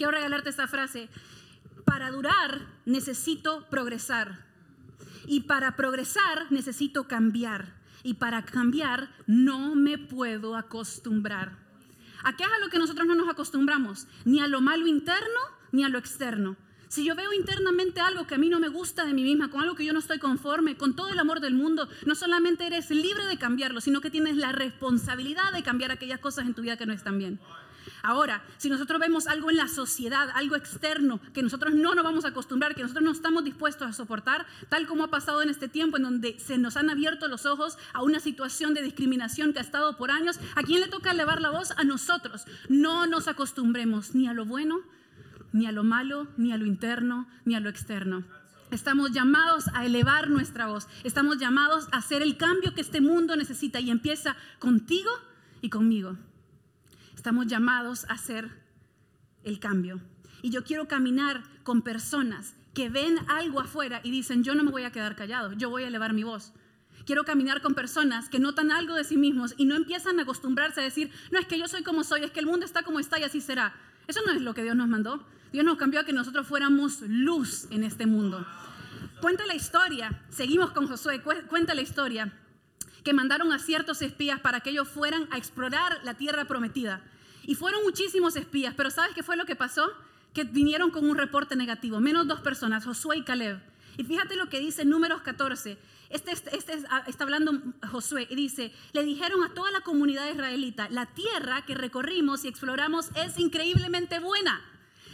Quiero 0.01 0.13
regalarte 0.17 0.49
esta 0.49 0.67
frase 0.67 1.09
para 1.85 2.09
durar 2.09 2.59
necesito 2.87 3.67
progresar. 3.69 4.47
Y 5.27 5.41
para 5.41 5.75
progresar 5.75 6.51
necesito 6.51 7.07
cambiar. 7.07 7.75
Y 8.01 8.15
para 8.15 8.43
cambiar 8.43 9.11
no 9.27 9.75
me 9.75 9.99
puedo 9.99 10.55
acostumbrar. 10.55 11.55
¿A 12.23 12.35
qué 12.35 12.45
es 12.45 12.49
a 12.49 12.57
lo 12.57 12.69
que 12.69 12.79
nosotros 12.79 13.05
no 13.05 13.13
nos 13.13 13.29
acostumbramos? 13.29 14.07
Ni 14.25 14.39
a 14.39 14.47
lo 14.47 14.59
malo 14.59 14.87
interno 14.87 15.39
ni 15.71 15.83
a 15.83 15.89
lo 15.89 15.99
externo. 15.99 16.57
Si 16.87 17.05
yo 17.05 17.13
veo 17.13 17.31
internamente 17.31 18.01
algo 18.01 18.25
que 18.25 18.33
a 18.33 18.39
mí 18.39 18.49
no 18.49 18.59
me 18.59 18.69
gusta 18.69 19.05
de 19.05 19.13
mí 19.13 19.21
misma, 19.21 19.51
con 19.51 19.61
algo 19.61 19.75
que 19.75 19.85
yo 19.85 19.93
no 19.93 19.99
estoy 19.99 20.17
conforme, 20.17 20.77
con 20.77 20.95
todo 20.95 21.09
el 21.09 21.19
amor 21.19 21.41
del 21.41 21.53
mundo, 21.53 21.87
no 22.07 22.15
solamente 22.15 22.65
eres 22.65 22.89
libre 22.89 23.25
de 23.25 23.37
cambiarlo, 23.37 23.81
sino 23.81 24.01
que 24.01 24.09
tienes 24.09 24.35
la 24.35 24.51
responsabilidad 24.51 25.53
de 25.53 25.61
cambiar 25.61 25.91
aquellas 25.91 26.19
cosas 26.19 26.47
en 26.47 26.55
tu 26.55 26.63
vida 26.63 26.75
que 26.75 26.87
no 26.87 26.93
están 26.93 27.19
bien. 27.19 27.39
Ahora, 28.03 28.43
si 28.57 28.69
nosotros 28.69 28.99
vemos 28.99 29.27
algo 29.27 29.49
en 29.49 29.57
la 29.57 29.67
sociedad, 29.67 30.29
algo 30.33 30.55
externo, 30.55 31.19
que 31.33 31.43
nosotros 31.43 31.73
no 31.73 31.95
nos 31.95 32.03
vamos 32.03 32.25
a 32.25 32.29
acostumbrar, 32.29 32.75
que 32.75 32.81
nosotros 32.81 33.03
no 33.03 33.11
estamos 33.11 33.43
dispuestos 33.43 33.87
a 33.87 33.93
soportar, 33.93 34.45
tal 34.69 34.87
como 34.87 35.03
ha 35.03 35.09
pasado 35.09 35.41
en 35.41 35.49
este 35.49 35.67
tiempo 35.67 35.97
en 35.97 36.03
donde 36.03 36.39
se 36.39 36.57
nos 36.57 36.77
han 36.77 36.89
abierto 36.89 37.27
los 37.27 37.45
ojos 37.45 37.77
a 37.93 38.01
una 38.01 38.19
situación 38.19 38.73
de 38.73 38.81
discriminación 38.81 39.53
que 39.53 39.59
ha 39.59 39.63
estado 39.63 39.97
por 39.97 40.11
años, 40.11 40.39
¿a 40.55 40.63
quién 40.63 40.81
le 40.81 40.87
toca 40.87 41.11
elevar 41.11 41.41
la 41.41 41.49
voz? 41.49 41.71
A 41.77 41.83
nosotros. 41.83 42.45
No 42.69 43.07
nos 43.07 43.27
acostumbremos 43.27 44.15
ni 44.15 44.27
a 44.27 44.33
lo 44.33 44.45
bueno, 44.45 44.81
ni 45.53 45.65
a 45.65 45.71
lo 45.71 45.83
malo, 45.83 46.27
ni 46.37 46.51
a 46.51 46.57
lo 46.57 46.65
interno, 46.65 47.27
ni 47.45 47.55
a 47.55 47.59
lo 47.59 47.69
externo. 47.69 48.23
Estamos 48.71 49.11
llamados 49.11 49.65
a 49.73 49.85
elevar 49.85 50.29
nuestra 50.29 50.67
voz. 50.67 50.87
Estamos 51.03 51.39
llamados 51.39 51.87
a 51.91 51.97
hacer 51.97 52.21
el 52.21 52.37
cambio 52.37 52.73
que 52.73 52.79
este 52.79 53.01
mundo 53.01 53.35
necesita 53.35 53.81
y 53.81 53.91
empieza 53.91 54.37
contigo 54.59 55.11
y 55.61 55.69
conmigo. 55.69 56.17
Estamos 57.15 57.47
llamados 57.47 58.05
a 58.05 58.13
hacer 58.13 58.49
el 59.43 59.59
cambio. 59.59 60.01
Y 60.41 60.49
yo 60.49 60.63
quiero 60.63 60.87
caminar 60.87 61.43
con 61.63 61.81
personas 61.81 62.55
que 62.73 62.89
ven 62.89 63.17
algo 63.29 63.59
afuera 63.59 64.01
y 64.03 64.11
dicen, 64.11 64.43
yo 64.43 64.55
no 64.55 64.63
me 64.63 64.71
voy 64.71 64.83
a 64.83 64.91
quedar 64.91 65.15
callado, 65.15 65.53
yo 65.53 65.69
voy 65.69 65.83
a 65.83 65.87
elevar 65.87 66.13
mi 66.13 66.23
voz. 66.23 66.53
Quiero 67.05 67.25
caminar 67.25 67.61
con 67.61 67.73
personas 67.73 68.29
que 68.29 68.39
notan 68.39 68.71
algo 68.71 68.95
de 68.95 69.03
sí 69.03 69.17
mismos 69.17 69.53
y 69.57 69.65
no 69.65 69.75
empiezan 69.75 70.19
a 70.19 70.23
acostumbrarse 70.23 70.81
a 70.81 70.83
decir, 70.83 71.11
no 71.31 71.39
es 71.39 71.45
que 71.47 71.59
yo 71.59 71.67
soy 71.67 71.83
como 71.83 72.03
soy, 72.03 72.23
es 72.23 72.31
que 72.31 72.39
el 72.39 72.45
mundo 72.45 72.65
está 72.65 72.83
como 72.83 72.99
está 72.99 73.19
y 73.19 73.23
así 73.23 73.41
será. 73.41 73.73
Eso 74.07 74.21
no 74.25 74.31
es 74.31 74.41
lo 74.41 74.53
que 74.53 74.63
Dios 74.63 74.75
nos 74.75 74.87
mandó. 74.87 75.25
Dios 75.51 75.65
nos 75.65 75.77
cambió 75.77 75.99
a 75.99 76.05
que 76.05 76.13
nosotros 76.13 76.47
fuéramos 76.47 77.01
luz 77.01 77.67
en 77.71 77.83
este 77.83 78.05
mundo. 78.05 78.45
Cuenta 79.19 79.45
la 79.45 79.55
historia, 79.55 80.23
seguimos 80.29 80.71
con 80.71 80.87
Josué, 80.87 81.21
cuenta 81.21 81.73
la 81.73 81.81
historia, 81.81 82.33
que 83.03 83.13
mandaron 83.13 83.51
a 83.51 83.59
ciertos 83.59 84.01
espías 84.01 84.39
para 84.39 84.59
que 84.59 84.71
ellos 84.71 84.87
fueran 84.87 85.27
a 85.31 85.37
explorar 85.37 85.99
la 86.03 86.13
tierra 86.13 86.45
prometida. 86.45 87.01
Y 87.43 87.55
fueron 87.55 87.83
muchísimos 87.83 88.35
espías, 88.35 88.73
pero 88.75 88.91
¿sabes 88.91 89.15
qué 89.15 89.23
fue 89.23 89.35
lo 89.35 89.45
que 89.45 89.55
pasó? 89.55 89.91
Que 90.33 90.43
vinieron 90.43 90.91
con 90.91 91.09
un 91.09 91.17
reporte 91.17 91.55
negativo, 91.55 91.99
menos 91.99 92.27
dos 92.27 92.41
personas, 92.41 92.85
Josué 92.85 93.17
y 93.17 93.23
Caleb. 93.23 93.59
Y 93.97 94.03
fíjate 94.03 94.35
lo 94.35 94.49
que 94.49 94.59
dice 94.59 94.85
Números 94.85 95.21
14. 95.21 95.77
Este, 96.09 96.31
este, 96.31 96.55
este 96.55 96.73
ah, 96.89 97.03
está 97.07 97.23
hablando 97.23 97.53
Josué 97.89 98.27
y 98.29 98.35
dice, 98.35 98.73
le 98.93 99.03
dijeron 99.03 99.43
a 99.43 99.53
toda 99.53 99.71
la 99.71 99.81
comunidad 99.81 100.29
israelita, 100.29 100.89
la 100.89 101.05
tierra 101.07 101.65
que 101.65 101.73
recorrimos 101.73 102.43
y 102.43 102.49
exploramos 102.49 103.09
es 103.15 103.39
increíblemente 103.39 104.19
buena. 104.19 104.61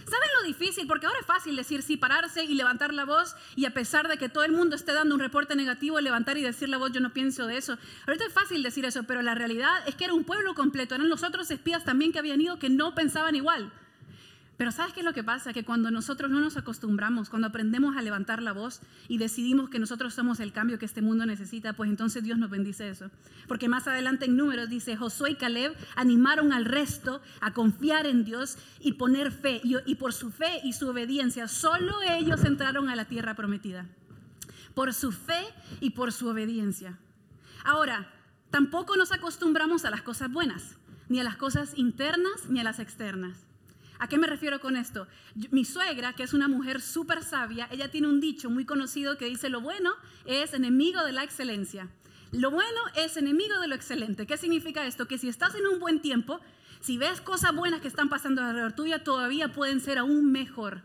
¿Saben 0.10 0.30
lo 0.40 0.48
difícil? 0.48 0.88
Porque 0.88 1.06
ahora 1.06 1.20
es 1.20 1.26
fácil 1.26 1.58
decir 1.58 1.82
sí, 1.82 1.98
pararse 1.98 2.46
y 2.46 2.54
levantar 2.54 2.94
la 2.94 3.04
voz 3.04 3.36
y 3.58 3.66
a 3.66 3.74
pesar 3.74 4.08
de 4.08 4.18
que 4.18 4.30
todo 4.30 4.46
el 4.46 4.54
mundo 4.54 4.78
esté 4.78 4.94
dando 4.94 5.14
un 5.16 5.20
reporte 5.20 5.54
negativo, 5.56 6.00
levantar 6.00 6.38
y 6.38 6.44
decir 6.44 6.70
la 6.70 6.78
voz, 6.78 6.94
yo 6.94 7.02
no 7.02 7.12
pienso 7.12 7.46
de 7.46 7.58
eso. 7.58 7.78
Ahorita 8.06 8.26
es 8.26 8.34
fácil 8.34 8.64
decir 8.64 8.86
eso, 8.86 9.04
pero 9.04 9.22
la 9.22 9.36
realidad 9.36 9.86
es 9.86 9.96
que 9.96 10.06
era 10.06 10.14
un 10.14 10.24
pueblo 10.24 10.56
completo, 10.56 10.96
eran 10.96 11.10
los 11.10 11.24
otros 11.24 11.52
espías 11.52 11.84
también 11.84 12.14
que 12.14 12.20
habían 12.20 12.40
ido 12.40 12.58
que 12.58 12.70
no 12.70 12.96
pensaban 12.96 13.36
igual. 13.36 13.70
Pero 14.58 14.72
¿sabes 14.72 14.92
qué 14.92 15.02
es 15.02 15.06
lo 15.06 15.14
que 15.14 15.24
pasa? 15.24 15.54
Que 15.54 15.64
cuando 15.64 15.92
nosotros 15.92 16.32
no 16.32 16.40
nos 16.40 16.58
acostumbramos, 16.58 17.30
cuando 17.30 17.48
aprendemos 17.48 17.96
a 17.96 18.02
levantar 18.02 18.42
la 18.42 18.54
voz 18.54 18.82
y 19.08 19.20
decidimos 19.20 19.70
que 19.70 19.78
nosotros 19.78 20.16
somos 20.16 20.40
el 20.40 20.52
cambio 20.52 20.80
que 20.80 20.86
este 20.86 21.04
mundo 21.04 21.28
necesita, 21.28 21.74
pues 21.74 21.92
entonces 21.92 22.24
Dios 22.24 22.40
nos 22.40 22.50
bendice 22.50 22.90
eso. 22.90 23.12
Porque 23.48 23.70
más 23.70 23.88
adelante 23.88 24.26
en 24.26 24.36
números 24.36 24.68
dice, 24.68 24.98
Josué 24.98 25.32
y 25.32 25.36
Caleb 25.36 25.76
animaron 25.96 26.52
al 26.54 26.66
resto 26.66 27.22
a 27.40 27.54
confiar 27.54 28.08
en 28.08 28.26
Dios 28.26 28.58
y 28.80 28.94
poner 28.94 29.32
fe. 29.32 29.62
Y, 29.64 29.96
por 29.96 30.12
su 30.12 30.32
fe 30.32 30.60
y 30.64 30.74
su 30.74 30.90
obediencia, 30.90 31.48
solo 31.48 32.02
ellos 32.02 32.44
entraron 32.44 32.90
a 32.90 32.96
la 32.96 33.06
tierra 33.06 33.36
prometida. 33.36 33.86
Por 34.74 34.92
su 34.96 35.12
fe 35.12 35.46
y 35.82 35.92
por 35.92 36.12
su 36.12 36.30
obediencia. 36.30 36.98
Ahora, 37.64 38.12
tampoco 38.50 38.96
nos 38.96 39.12
acostumbramos 39.12 39.86
a 39.86 39.92
las 39.92 40.02
cosas 40.02 40.32
buenas, 40.32 40.78
ni 41.10 41.20
a 41.20 41.24
las 41.24 41.38
cosas 41.38 41.78
internas, 41.78 42.50
ni 42.50 42.60
a 42.60 42.64
las 42.64 42.80
externas. 42.80 43.47
¿A 44.00 44.08
qué 44.08 44.18
me 44.18 44.28
refiero 44.28 44.60
con 44.60 44.76
esto? 44.76 45.08
Mi 45.52 45.66
suegra, 45.66 46.14
que 46.14 46.24
es 46.24 46.34
una 46.34 46.48
mujer 46.48 46.82
súper 46.82 47.24
sabia, 47.24 47.68
ella 47.72 47.90
tiene 47.90 48.08
un 48.08 48.20
dicho 48.20 48.50
muy 48.50 48.66
conocido 48.66 49.18
que 49.18 49.26
dice, 49.26 49.50
lo 49.50 49.62
bueno 49.62 49.94
es 50.26 50.54
enemigo 50.54 51.04
de 51.04 51.14
la 51.14 51.24
excelencia. 51.24 51.90
Lo 52.32 52.52
bueno 52.52 52.80
es 52.96 53.18
enemigo 53.18 53.60
de 53.60 53.68
lo 53.68 53.76
excelente. 53.76 54.28
¿Qué 54.28 54.38
significa 54.38 54.86
esto? 54.86 55.08
Que 55.08 55.18
si 55.18 55.30
estás 55.30 55.56
en 55.56 55.66
un 55.66 55.80
buen 55.80 56.02
tiempo, 56.02 56.42
si 56.82 56.98
ves 56.98 57.22
cosas 57.22 57.56
buenas 57.56 57.82
que 57.82 57.88
están 57.88 58.10
pasando 58.10 58.44
alrededor 58.44 58.74
tuya, 58.74 59.04
todavía 59.04 59.54
pueden 59.54 59.80
ser 59.80 59.98
aún 59.98 60.32
mejor. 60.32 60.82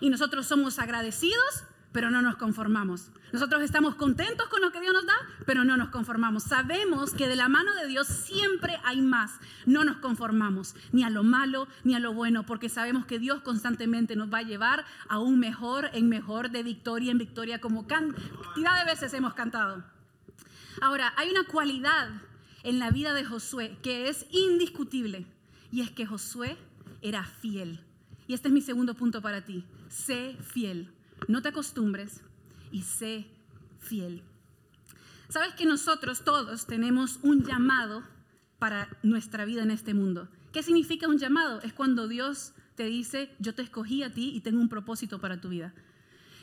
Y 0.00 0.10
nosotros 0.10 0.46
somos 0.46 0.78
agradecidos 0.78 1.64
pero 1.92 2.10
no 2.10 2.22
nos 2.22 2.36
conformamos. 2.36 3.10
Nosotros 3.32 3.62
estamos 3.62 3.94
contentos 3.94 4.48
con 4.48 4.60
lo 4.60 4.72
que 4.72 4.80
Dios 4.80 4.92
nos 4.92 5.06
da, 5.06 5.14
pero 5.46 5.64
no 5.64 5.76
nos 5.76 5.90
conformamos. 5.90 6.44
Sabemos 6.44 7.12
que 7.12 7.28
de 7.28 7.36
la 7.36 7.48
mano 7.48 7.74
de 7.74 7.86
Dios 7.86 8.06
siempre 8.06 8.78
hay 8.84 9.00
más. 9.00 9.32
No 9.66 9.84
nos 9.84 9.98
conformamos 9.98 10.74
ni 10.92 11.04
a 11.04 11.10
lo 11.10 11.22
malo 11.22 11.68
ni 11.84 11.94
a 11.94 12.00
lo 12.00 12.12
bueno, 12.12 12.44
porque 12.44 12.68
sabemos 12.68 13.06
que 13.06 13.18
Dios 13.18 13.42
constantemente 13.42 14.16
nos 14.16 14.32
va 14.32 14.38
a 14.38 14.42
llevar 14.42 14.84
a 15.08 15.18
un 15.18 15.38
mejor 15.38 15.90
en 15.92 16.08
mejor, 16.08 16.50
de 16.50 16.62
victoria 16.62 17.12
en 17.12 17.18
victoria, 17.18 17.60
como 17.60 17.86
cantidad 17.86 18.78
de 18.78 18.84
veces 18.84 19.14
hemos 19.14 19.34
cantado. 19.34 19.84
Ahora, 20.80 21.12
hay 21.16 21.30
una 21.30 21.44
cualidad 21.44 22.08
en 22.62 22.78
la 22.78 22.90
vida 22.90 23.12
de 23.12 23.24
Josué 23.24 23.76
que 23.82 24.08
es 24.08 24.26
indiscutible, 24.30 25.26
y 25.70 25.80
es 25.80 25.90
que 25.90 26.06
Josué 26.06 26.56
era 27.00 27.24
fiel. 27.24 27.80
Y 28.26 28.34
este 28.34 28.48
es 28.48 28.54
mi 28.54 28.60
segundo 28.60 28.94
punto 28.94 29.20
para 29.20 29.44
ti. 29.44 29.64
Sé 29.88 30.36
fiel. 30.40 30.92
No 31.28 31.42
te 31.42 31.48
acostumbres 31.48 32.22
y 32.70 32.82
sé 32.82 33.26
fiel. 33.78 34.22
Sabes 35.28 35.54
que 35.54 35.66
nosotros 35.66 36.24
todos 36.24 36.66
tenemos 36.66 37.18
un 37.22 37.44
llamado 37.44 38.02
para 38.58 38.88
nuestra 39.02 39.44
vida 39.44 39.62
en 39.62 39.70
este 39.70 39.94
mundo. 39.94 40.28
¿Qué 40.52 40.62
significa 40.62 41.08
un 41.08 41.18
llamado? 41.18 41.60
Es 41.62 41.72
cuando 41.72 42.06
Dios 42.06 42.52
te 42.74 42.84
dice, 42.84 43.34
yo 43.38 43.54
te 43.54 43.62
escogí 43.62 44.02
a 44.02 44.12
ti 44.12 44.32
y 44.34 44.40
tengo 44.40 44.60
un 44.60 44.68
propósito 44.68 45.20
para 45.20 45.40
tu 45.40 45.48
vida. 45.48 45.72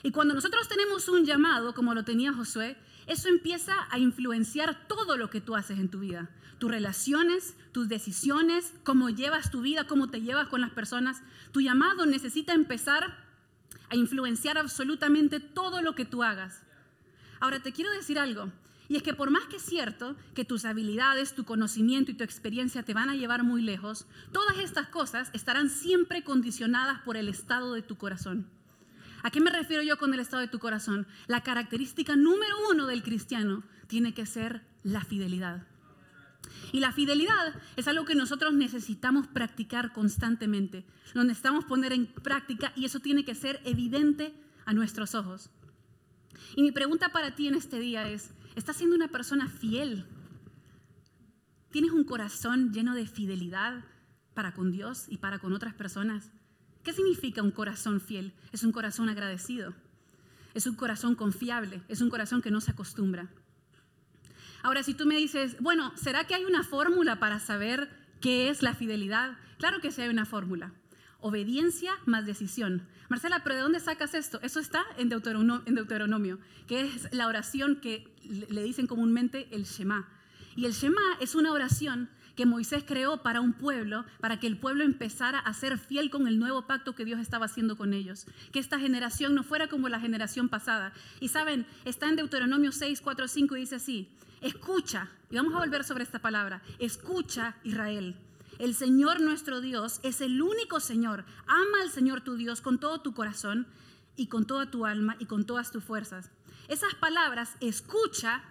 Y 0.01 0.11
cuando 0.11 0.33
nosotros 0.33 0.67
tenemos 0.67 1.07
un 1.09 1.25
llamado, 1.25 1.73
como 1.73 1.93
lo 1.93 2.03
tenía 2.03 2.33
Josué, 2.33 2.77
eso 3.07 3.27
empieza 3.27 3.73
a 3.89 3.99
influenciar 3.99 4.87
todo 4.87 5.17
lo 5.17 5.29
que 5.29 5.41
tú 5.41 5.55
haces 5.55 5.79
en 5.79 5.89
tu 5.89 5.99
vida. 5.99 6.29
Tus 6.57 6.71
relaciones, 6.71 7.55
tus 7.71 7.89
decisiones, 7.89 8.73
cómo 8.83 9.09
llevas 9.09 9.51
tu 9.51 9.61
vida, 9.61 9.87
cómo 9.87 10.09
te 10.09 10.21
llevas 10.21 10.47
con 10.47 10.61
las 10.61 10.71
personas. 10.71 11.21
Tu 11.51 11.61
llamado 11.61 12.05
necesita 12.05 12.53
empezar 12.53 13.28
a 13.89 13.95
influenciar 13.95 14.57
absolutamente 14.57 15.39
todo 15.39 15.81
lo 15.81 15.95
que 15.95 16.05
tú 16.05 16.23
hagas. 16.23 16.63
Ahora 17.39 17.61
te 17.61 17.71
quiero 17.71 17.91
decir 17.91 18.19
algo, 18.19 18.51
y 18.89 18.95
es 18.95 19.03
que 19.03 19.13
por 19.13 19.29
más 19.29 19.45
que 19.45 19.57
es 19.57 19.61
cierto 19.61 20.15
que 20.33 20.45
tus 20.45 20.65
habilidades, 20.65 21.35
tu 21.35 21.45
conocimiento 21.45 22.11
y 22.11 22.15
tu 22.15 22.23
experiencia 22.23 22.83
te 22.83 22.95
van 22.95 23.09
a 23.09 23.15
llevar 23.15 23.43
muy 23.43 23.61
lejos, 23.61 24.07
todas 24.31 24.57
estas 24.57 24.87
cosas 24.87 25.29
estarán 25.33 25.69
siempre 25.69 26.23
condicionadas 26.23 26.99
por 27.01 27.15
el 27.15 27.29
estado 27.29 27.73
de 27.73 27.83
tu 27.83 27.97
corazón. 27.97 28.47
¿A 29.21 29.29
qué 29.29 29.41
me 29.41 29.51
refiero 29.51 29.83
yo 29.83 29.97
con 29.97 30.13
el 30.13 30.19
estado 30.19 30.41
de 30.41 30.47
tu 30.47 30.59
corazón? 30.59 31.05
La 31.27 31.43
característica 31.43 32.15
número 32.15 32.55
uno 32.71 32.87
del 32.87 33.03
cristiano 33.03 33.63
tiene 33.87 34.13
que 34.13 34.25
ser 34.25 34.63
la 34.83 35.03
fidelidad. 35.03 35.68
Y 36.71 36.79
la 36.79 36.91
fidelidad 36.91 37.55
es 37.75 37.87
algo 37.87 38.05
que 38.05 38.15
nosotros 38.15 38.53
necesitamos 38.53 39.27
practicar 39.27 39.93
constantemente. 39.93 40.85
Lo 41.13 41.23
necesitamos 41.23 41.65
poner 41.65 41.93
en 41.93 42.07
práctica 42.07 42.71
y 42.75 42.85
eso 42.85 42.99
tiene 42.99 43.25
que 43.25 43.35
ser 43.35 43.61
evidente 43.65 44.33
a 44.65 44.73
nuestros 44.73 45.15
ojos. 45.15 45.49
Y 46.55 46.61
mi 46.61 46.71
pregunta 46.71 47.09
para 47.09 47.35
ti 47.35 47.47
en 47.47 47.55
este 47.55 47.79
día 47.79 48.09
es, 48.09 48.31
¿estás 48.55 48.77
siendo 48.77 48.95
una 48.95 49.07
persona 49.07 49.47
fiel? 49.49 50.05
¿Tienes 51.71 51.91
un 51.91 52.03
corazón 52.03 52.71
lleno 52.71 52.95
de 52.95 53.05
fidelidad 53.05 53.83
para 54.33 54.53
con 54.53 54.71
Dios 54.71 55.05
y 55.07 55.17
para 55.17 55.39
con 55.39 55.53
otras 55.53 55.73
personas? 55.73 56.31
¿Qué 56.83 56.93
significa 56.93 57.43
un 57.43 57.51
corazón 57.51 58.01
fiel? 58.01 58.33
Es 58.51 58.63
un 58.63 58.71
corazón 58.71 59.09
agradecido. 59.09 59.73
Es 60.53 60.65
un 60.65 60.75
corazón 60.75 61.15
confiable. 61.15 61.83
Es 61.87 62.01
un 62.01 62.09
corazón 62.09 62.41
que 62.41 62.51
no 62.51 62.61
se 62.61 62.71
acostumbra. 62.71 63.29
Ahora, 64.61 64.83
si 64.83 64.93
tú 64.93 65.05
me 65.05 65.15
dices, 65.15 65.57
bueno, 65.59 65.93
¿será 65.95 66.25
que 66.25 66.35
hay 66.35 66.45
una 66.45 66.63
fórmula 66.63 67.19
para 67.19 67.39
saber 67.39 67.89
qué 68.19 68.49
es 68.49 68.61
la 68.61 68.73
fidelidad? 68.73 69.37
Claro 69.57 69.79
que 69.81 69.91
sí 69.91 70.01
hay 70.01 70.09
una 70.09 70.25
fórmula. 70.25 70.73
Obediencia 71.21 71.93
más 72.05 72.25
decisión. 72.25 72.87
Marcela, 73.09 73.43
¿pero 73.43 73.55
de 73.55 73.61
dónde 73.61 73.79
sacas 73.79 74.13
esto? 74.13 74.39
Eso 74.41 74.59
está 74.59 74.85
en 74.97 75.09
Deuteronomio, 75.09 76.39
que 76.67 76.81
es 76.81 77.13
la 77.13 77.27
oración 77.27 77.77
que 77.77 78.07
le 78.23 78.63
dicen 78.63 78.87
comúnmente 78.87 79.47
el 79.51 79.63
Shema. 79.63 80.07
Y 80.55 80.65
el 80.65 80.73
Shema 80.73 81.01
es 81.19 81.35
una 81.35 81.51
oración 81.51 82.09
que 82.35 82.45
Moisés 82.45 82.85
creó 82.87 83.21
para 83.21 83.41
un 83.41 83.51
pueblo, 83.51 84.05
para 84.21 84.39
que 84.39 84.47
el 84.47 84.57
pueblo 84.57 84.85
empezara 84.85 85.39
a 85.39 85.53
ser 85.53 85.77
fiel 85.77 86.09
con 86.09 86.25
el 86.25 86.39
nuevo 86.39 86.67
pacto 86.67 86.95
que 86.95 87.03
Dios 87.03 87.19
estaba 87.19 87.47
haciendo 87.47 87.75
con 87.75 87.93
ellos. 87.93 88.27
Que 88.53 88.59
esta 88.59 88.79
generación 88.79 89.35
no 89.35 89.43
fuera 89.43 89.67
como 89.67 89.89
la 89.89 89.99
generación 89.99 90.47
pasada. 90.47 90.93
Y 91.19 91.27
saben, 91.27 91.65
está 91.83 92.07
en 92.07 92.15
Deuteronomio 92.15 92.71
6, 92.71 93.01
4, 93.01 93.27
5 93.27 93.57
y 93.57 93.59
dice 93.59 93.75
así, 93.75 94.09
Escucha, 94.41 95.09
y 95.29 95.35
vamos 95.35 95.53
a 95.53 95.59
volver 95.59 95.83
sobre 95.83 96.03
esta 96.03 96.19
palabra, 96.19 96.61
escucha 96.79 97.57
Israel. 97.63 98.15
El 98.57 98.73
Señor 98.73 99.19
nuestro 99.21 99.61
Dios 99.61 99.99
es 100.03 100.21
el 100.21 100.41
único 100.41 100.79
Señor. 100.79 101.25
Ama 101.47 101.81
al 101.81 101.89
Señor 101.89 102.21
tu 102.21 102.35
Dios 102.35 102.61
con 102.61 102.79
todo 102.79 103.01
tu 103.01 103.13
corazón 103.13 103.67
y 104.15 104.27
con 104.27 104.45
toda 104.45 104.71
tu 104.71 104.85
alma 104.85 105.15
y 105.19 105.25
con 105.25 105.45
todas 105.45 105.71
tus 105.71 105.83
fuerzas. 105.83 106.31
Esas 106.67 106.93
palabras, 106.95 107.55
escucha, 107.59 108.43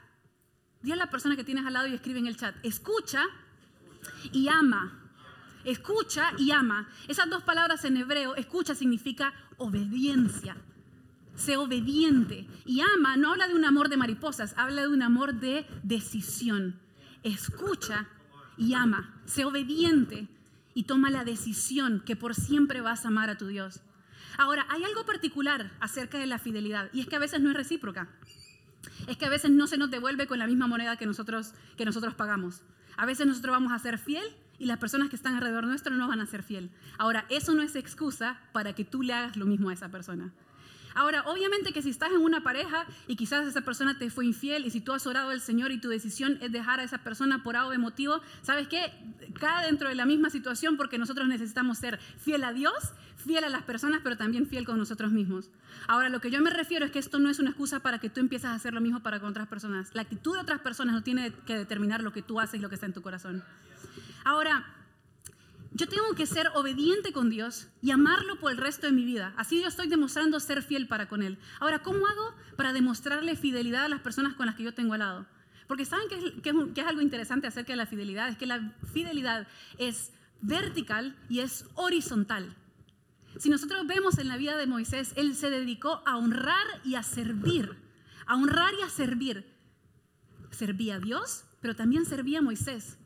di 0.83 0.92
a 0.92 0.97
la 0.97 1.11
persona 1.11 1.37
que 1.37 1.45
tienes 1.45 1.64
al 1.66 1.75
lado 1.75 1.87
y 1.87 1.95
escribe 1.95 2.18
en 2.18 2.26
el 2.26 2.37
chat, 2.37 2.54
escucha 2.62 3.25
y 4.33 4.49
ama. 4.49 5.11
Escucha 5.64 6.33
y 6.38 6.50
ama. 6.52 6.88
Esas 7.09 7.28
dos 7.28 7.42
palabras 7.42 7.85
en 7.85 7.97
hebreo, 7.97 8.35
escucha 8.37 8.75
significa 8.75 9.35
obediencia 9.57 10.57
sé 11.38 11.57
obediente. 11.57 12.47
Y 12.66 12.80
ama 12.80 13.16
no 13.16 13.33
habla 13.33 13.49
de 13.49 13.54
un 13.54 13.64
amor 13.64 13.88
de 13.88 13.97
mariposas, 13.97 14.54
habla 14.59 14.83
de 14.83 14.88
un 14.88 15.02
amor 15.02 15.35
de 15.35 15.66
decisión. 15.83 16.78
Escucha 17.23 18.09
y 18.57 18.75
ama, 18.75 19.14
sé 19.25 19.45
obediente 19.45 20.28
y 20.75 20.85
toma 20.85 21.11
la 21.11 21.25
decisión 21.25 22.02
que 22.04 22.16
por 22.16 22.35
siempre 22.35 22.80
vas 22.80 23.04
a 23.04 23.09
amar 23.09 23.30
a 23.30 23.38
tu 23.38 23.47
Dios. 23.47 23.80
Ahora, 24.37 24.66
hay 24.68 24.85
algo 24.85 25.07
particular 25.07 25.73
acerca 25.80 26.18
de 26.18 26.26
la 26.26 26.38
fidelidad 26.38 26.90
y 26.92 27.00
es 27.00 27.07
que 27.07 27.16
a 27.16 27.21
veces 27.21 27.40
no 27.40 27.50
es 27.50 27.57
recíproca. 27.57 28.09
Es 29.07 29.16
que 29.16 29.26
a 29.26 29.30
veces 29.30 29.50
no 29.50 29.66
se 29.66 29.78
nos 29.78 29.90
devuelve 29.90 30.26
con 30.26 30.38
la 30.38 30.47
misma 30.47 30.66
moneda 30.66 30.97
que 30.97 31.07
nosotros, 31.07 31.54
que 31.76 31.85
nosotros 31.85 32.14
pagamos. 32.14 32.62
A 32.97 33.07
veces 33.07 33.26
nosotros 33.26 33.52
vamos 33.52 33.73
a 33.73 33.78
ser 33.78 33.99
fiel 33.99 34.25
y 34.59 34.66
las 34.66 34.78
personas 34.78 35.09
que 35.09 35.16
están 35.16 35.35
alrededor 35.35 35.66
nuestro 35.66 35.95
no 35.95 36.09
van 36.09 36.21
a 36.21 36.26
ser 36.26 36.42
fiel. 36.42 36.71
Ahora, 36.99 37.26
eso 37.28 37.54
no 37.54 37.62
es 37.62 37.76
excusa 37.76 38.40
para 38.52 38.75
que 38.75 38.85
tú 38.85 39.02
le 39.02 39.12
hagas 39.12 39.37
lo 39.37 39.47
mismo 39.47 39.71
a 39.71 39.73
esa 39.73 39.88
persona. 39.88 40.33
Ahora, 40.99 41.23
obviamente 41.26 41.73
que 41.73 41.81
si 41.81 41.90
estás 41.90 42.11
en 42.11 42.21
una 42.21 42.40
pareja 42.43 42.85
y 43.07 43.14
quizás 43.14 43.47
esa 43.47 43.61
persona 43.61 43.97
te 43.97 44.11
fue 44.11 44.26
infiel 44.26 44.67
y 44.67 44.71
si 44.71 44.81
tú 44.81 44.93
has 44.93 45.07
orado 45.07 45.31
al 45.31 45.40
Señor 45.40 45.71
y 45.71 45.78
tu 45.78 45.88
decisión 45.88 46.38
es 46.40 46.50
dejar 46.50 46.81
a 46.81 46.83
esa 46.83 46.99
persona 46.99 47.45
por 47.45 47.55
algo 47.55 47.73
emotivo, 47.73 48.21
¿sabes 48.43 48.67
qué? 48.67 48.93
Cae 49.38 49.67
dentro 49.67 49.88
de 49.88 49.95
la 49.95 50.07
misma 50.07 50.28
situación 50.28 50.76
porque 50.76 50.99
nosotros 50.99 51.28
necesitamos 51.28 51.78
ser 51.78 52.00
fiel 52.19 52.43
a 52.43 52.52
Dios, 52.52 52.75
fiel 53.17 53.45
a 53.45 53.49
las 53.49 53.62
personas, 53.62 54.00
pero 54.02 54.17
también 54.17 54.49
fiel 54.49 54.64
con 54.64 54.76
nosotros 54.76 55.12
mismos. 55.12 55.50
Ahora, 55.87 56.09
lo 56.09 56.21
que 56.21 56.33
yo 56.33 56.43
me 56.43 56.50
refiero 56.50 56.85
es 56.85 56.90
que 56.90 56.99
esto 56.99 57.21
no 57.21 57.31
es 57.31 57.38
una 57.38 57.50
excusa 57.50 57.78
para 57.78 58.00
que 58.00 58.11
tú 58.11 58.19
empieces 58.19 58.47
a 58.47 58.55
hacer 58.55 58.75
lo 58.75 58.81
mismo 58.81 58.99
para 58.99 59.21
con 59.21 59.31
otras 59.31 59.47
personas. 59.47 59.90
La 59.95 60.02
actitud 60.02 60.35
de 60.35 60.40
otras 60.40 60.59
personas 60.62 60.97
no 60.97 61.05
tiene 61.05 61.33
que 61.47 61.57
determinar 61.57 62.02
lo 62.02 62.12
que 62.12 62.23
tú 62.23 62.40
haces 62.40 62.59
y 62.59 62.62
lo 62.62 62.69
que 62.69 62.75
está 62.75 62.87
en 62.87 62.93
tu 62.93 63.02
corazón. 63.02 63.45
Ahora, 64.25 64.67
yo 65.73 65.87
tengo 65.87 66.15
que 66.15 66.27
ser 66.27 66.49
obediente 66.55 67.13
con 67.13 67.31
Dios 67.31 67.69
y 67.83 67.91
amarlo 67.91 68.39
por 68.41 68.51
el 68.51 68.59
resto 68.59 68.87
de 68.87 68.93
mi 68.93 69.05
vida. 69.05 69.35
Así 69.37 69.61
yo 69.61 69.69
estoy 69.69 69.89
demostrando 69.89 70.41
ser 70.41 70.63
fiel 70.63 70.89
para 70.89 71.09
con 71.09 71.23
Él. 71.23 71.39
Ahora, 71.61 71.81
¿cómo 71.83 72.07
hago 72.07 72.35
para 72.57 72.73
demostrarle 72.73 73.37
fidelidad 73.37 73.85
a 73.85 73.89
las 73.89 74.01
personas 74.01 74.35
con 74.35 74.47
las 74.47 74.55
que 74.55 74.63
yo 74.63 74.75
tengo 74.75 74.95
al 74.95 75.01
lado? 75.01 75.27
Porque 75.67 75.85
saben 75.85 76.09
que 76.09 76.81
es, 76.81 76.87
algo 76.87 77.03
interesante 77.03 77.47
acerca 77.47 77.75
de 77.75 77.77
la 77.77 77.87
fidelidad, 77.87 78.29
es 78.29 78.39
que 78.39 78.47
la 78.47 78.73
fidelidad 78.93 79.47
es 79.77 80.13
vertical 80.41 81.15
y 81.29 81.41
es 81.41 81.67
horizontal. 81.75 82.57
Si 83.39 83.51
nosotros 83.51 83.87
vemos 83.87 84.19
en 84.19 84.29
la 84.29 84.39
vida 84.39 84.57
de 84.57 84.67
Moisés, 84.67 85.13
él 85.17 85.37
se 85.37 85.51
dedicó 85.51 86.03
a 86.07 86.17
honrar 86.17 86.67
y 86.85 86.95
a 86.95 87.03
servir, 87.03 87.77
a 88.27 88.37
honrar 88.37 88.73
y 88.81 88.83
a 88.83 88.89
servir. 88.89 89.47
Servía 90.51 90.97
a 90.97 91.01
Dios, 91.01 91.45
pero 91.61 91.77
también 91.77 92.07
servía 92.07 92.39
a 92.39 92.43
Moisés. 92.43 92.99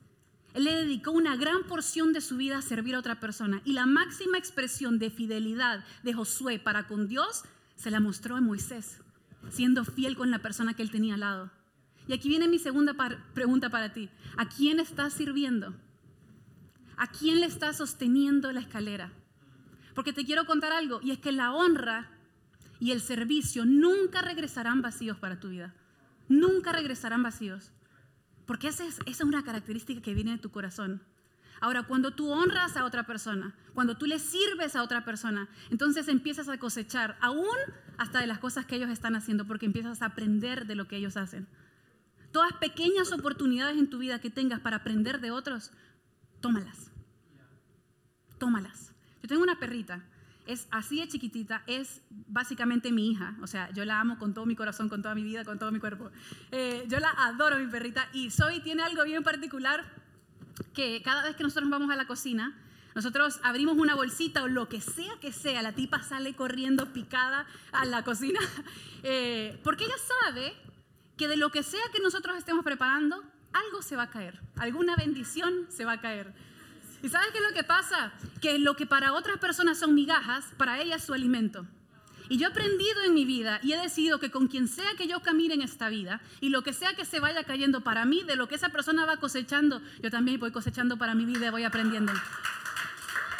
Él 0.54 0.64
le 0.64 0.75
dedicó 0.75 1.12
una 1.12 1.37
gran 1.37 1.64
porción 1.64 2.12
de 2.12 2.21
su 2.21 2.37
vida 2.37 2.59
a 2.59 2.62
servir 2.62 2.94
a 2.94 2.99
otra 2.99 3.21
persona. 3.21 3.62
Y 3.64 3.73
la 3.73 3.87
máxima 3.87 4.38
expresión 4.38 4.99
de 4.99 5.11
fidelidad 5.11 5.85
de 6.02 6.12
Josué 6.12 6.59
para 6.59 6.87
con 6.87 7.09
Dios 7.09 7.44
se 7.76 7.90
la 7.90 8.00
mostró 8.00 8.37
en 8.37 8.44
Moisés, 8.44 9.00
siendo 9.50 9.85
fiel 9.85 10.16
con 10.16 10.30
la 10.30 10.40
persona 10.40 10.75
que 10.75 10.82
él 10.82 10.90
tenía 10.90 11.14
al 11.14 11.21
lado. 11.21 11.50
Y 12.06 12.12
aquí 12.12 12.28
viene 12.28 12.49
mi 12.49 12.59
segunda 12.59 12.94
pregunta 13.32 13.71
para 13.71 13.92
ti. 13.92 14.11
¿A 14.37 14.49
quién 14.49 14.80
estás 14.80 15.14
sirviendo? 15.14 15.75
¿A 16.97 17.06
quién 17.06 17.40
le 17.40 17.47
estás 17.47 17.78
sosteniendo 17.78 18.52
la 18.52 18.61
escalera? 18.61 19.12
Porque 19.94 20.12
te 20.12 20.25
quiero 20.25 20.47
contar 20.47 20.73
algo, 20.73 21.00
y 21.02 21.12
es 21.12 21.18
que 21.18 21.32
la 21.32 21.52
honra 21.52 22.11
y 22.80 22.90
el 22.90 23.00
servicio 23.00 23.64
nunca 23.64 24.23
regresarán 24.23 24.82
vacíos 24.82 25.16
para 25.18 25.38
tu 25.38 25.49
vida. 25.49 25.75
Nunca 26.28 26.73
regresarán 26.73 27.23
vacíos. 27.23 27.71
Porque 28.52 28.68
esa 28.68 28.85
es, 28.85 29.21
una 29.23 29.42
característica 29.42 30.02
que 30.02 30.12
viene 30.12 30.32
de 30.32 30.37
tu 30.37 30.50
corazón. 30.50 31.00
Ahora, 31.62 31.85
cuando 31.85 32.11
tú 32.11 32.30
honras 32.30 32.76
a 32.76 32.85
otra 32.85 33.06
persona, 33.06 33.54
cuando 33.73 33.97
tú 33.97 34.04
le 34.04 34.18
sirves 34.18 34.76
a 34.76 34.82
otra 34.82 35.06
persona, 35.06 35.49
entonces 35.71 36.06
empiezas 36.09 36.50
a 36.50 36.59
cosechar 36.59 37.16
aún 37.23 37.56
hasta 37.97 38.21
de 38.21 38.26
las 38.26 38.40
cosas 38.40 38.66
que 38.66 38.76
ellos 38.76 38.90
están 38.90 39.16
haciendo, 39.16 39.47
porque 39.47 39.64
empiezas 39.64 40.02
a 40.02 40.04
aprender 40.04 40.66
de 40.66 40.75
lo 40.75 40.87
que 40.87 40.97
ellos 40.97 41.16
hacen. 41.16 41.49
Todas 42.30 42.52
pequeñas 42.52 43.11
oportunidades 43.12 43.78
en 43.78 43.88
tu 43.88 43.97
vida 43.97 44.18
que 44.18 44.28
tengas 44.28 44.61
para 44.61 44.76
aprender 44.76 45.23
de 45.23 45.30
otros, 45.30 45.71
tómalas. 46.42 46.90
Tómalas. 48.37 48.92
Yo 49.23 49.28
tengo 49.28 49.42
una 49.42 49.59
perrita 49.59 50.04
es 50.46 50.66
así 50.70 51.00
de 51.00 51.08
chiquitita, 51.08 51.62
es 51.66 52.02
básicamente 52.11 52.92
mi 52.92 53.11
hija. 53.11 53.37
O 53.42 53.46
sea, 53.46 53.70
yo 53.72 53.84
la 53.84 54.00
amo 54.00 54.18
con 54.18 54.34
todo 54.34 54.46
mi 54.46 54.56
corazón, 54.56 54.88
con 54.88 55.02
toda 55.02 55.14
mi 55.14 55.22
vida, 55.22 55.44
con 55.44 55.58
todo 55.58 55.72
mi 55.72 55.78
cuerpo. 55.78 56.11
Eh, 56.50 56.84
yo 56.88 56.99
la 56.99 57.11
adoro, 57.11 57.58
mi 57.58 57.66
perrita. 57.66 58.08
Y 58.12 58.30
Zoe 58.30 58.61
tiene 58.61 58.82
algo 58.82 59.04
bien 59.04 59.22
particular 59.22 59.84
que 60.75 61.02
cada 61.02 61.22
vez 61.22 61.37
que 61.37 61.42
nosotros 61.42 61.70
vamos 61.70 61.90
a 61.90 61.96
la 61.96 62.06
cocina, 62.06 62.58
nosotros 62.94 63.40
abrimos 63.42 63.78
una 63.78 63.94
bolsita 63.94 64.42
o 64.42 64.49
lo 64.49 64.68
que 64.68 64.80
sea 64.80 65.12
que 65.20 65.32
sea, 65.32 65.62
la 65.62 65.72
tipa 65.72 66.02
sale 66.02 66.34
corriendo 66.34 66.92
picada 66.92 67.46
a 67.72 67.84
la 67.84 68.04
cocina, 68.04 68.40
eh, 69.02 69.58
porque 69.64 69.84
ella 69.84 69.94
sabe 70.25 70.54
que 71.16 71.28
de 71.28 71.37
lo 71.37 71.50
que 71.50 71.62
sea 71.62 71.80
que 71.92 72.00
nosotros 72.00 72.37
estemos 72.37 72.64
preparando, 72.64 73.22
algo 73.52 73.82
se 73.82 73.96
va 73.96 74.04
a 74.04 74.11
caer, 74.11 74.40
alguna 74.56 74.96
bendición 74.96 75.66
se 75.68 75.84
va 75.84 75.92
a 75.92 76.00
caer. 76.00 76.34
¿Y 77.02 77.09
sabes 77.09 77.28
qué 77.32 77.38
es 77.38 77.44
lo 77.44 77.52
que 77.52 77.64
pasa? 77.64 78.12
Que 78.40 78.59
lo 78.59 78.76
que 78.76 78.87
para 78.87 79.12
otras 79.12 79.38
personas 79.38 79.78
son 79.78 79.94
migajas, 79.94 80.44
para 80.56 80.80
ella 80.80 80.97
es 80.97 81.04
su 81.04 81.12
alimento. 81.12 81.67
Y 82.28 82.38
yo 82.38 82.47
he 82.47 82.50
aprendido 82.50 83.02
en 83.04 83.12
mi 83.12 83.25
vida 83.25 83.60
y 83.62 83.73
he 83.73 83.80
decidido 83.80 84.19
que 84.19 84.30
con 84.30 84.47
quien 84.47 84.69
sea 84.69 84.95
que 84.97 85.06
yo 85.06 85.21
camine 85.21 85.54
en 85.54 85.62
esta 85.62 85.88
vida 85.88 86.21
y 86.41 86.49
lo 86.49 86.62
que 86.62 86.73
sea 86.73 86.95
que 86.95 87.04
se 87.04 87.21
vaya 87.21 87.45
cayendo 87.45 87.82
para 87.82 88.04
mí, 88.04 88.23
de 88.23 88.36
lo 88.36 88.49
que 88.49 88.54
esa 88.54 88.71
persona 88.71 89.04
va 89.04 89.19
cosechando, 89.19 89.82
yo 90.00 90.10
también 90.10 90.38
voy 90.38 90.52
cosechando 90.52 90.97
para 90.97 91.15
mi 91.15 91.25
vida 91.26 91.49
y 91.49 91.50
voy 91.50 91.65
aprendiendo. 91.65 92.12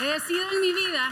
He 0.01 0.05
decidido 0.05 0.51
en 0.53 0.61
mi 0.61 0.73
vida 0.73 1.11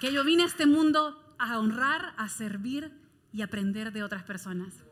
que 0.00 0.12
yo 0.12 0.24
vine 0.24 0.44
a 0.44 0.46
este 0.46 0.66
mundo 0.66 1.22
a 1.38 1.58
honrar, 1.58 2.14
a 2.16 2.28
servir 2.28 2.90
y 3.32 3.42
aprender 3.42 3.92
de 3.92 4.02
otras 4.02 4.24
personas. 4.24 4.87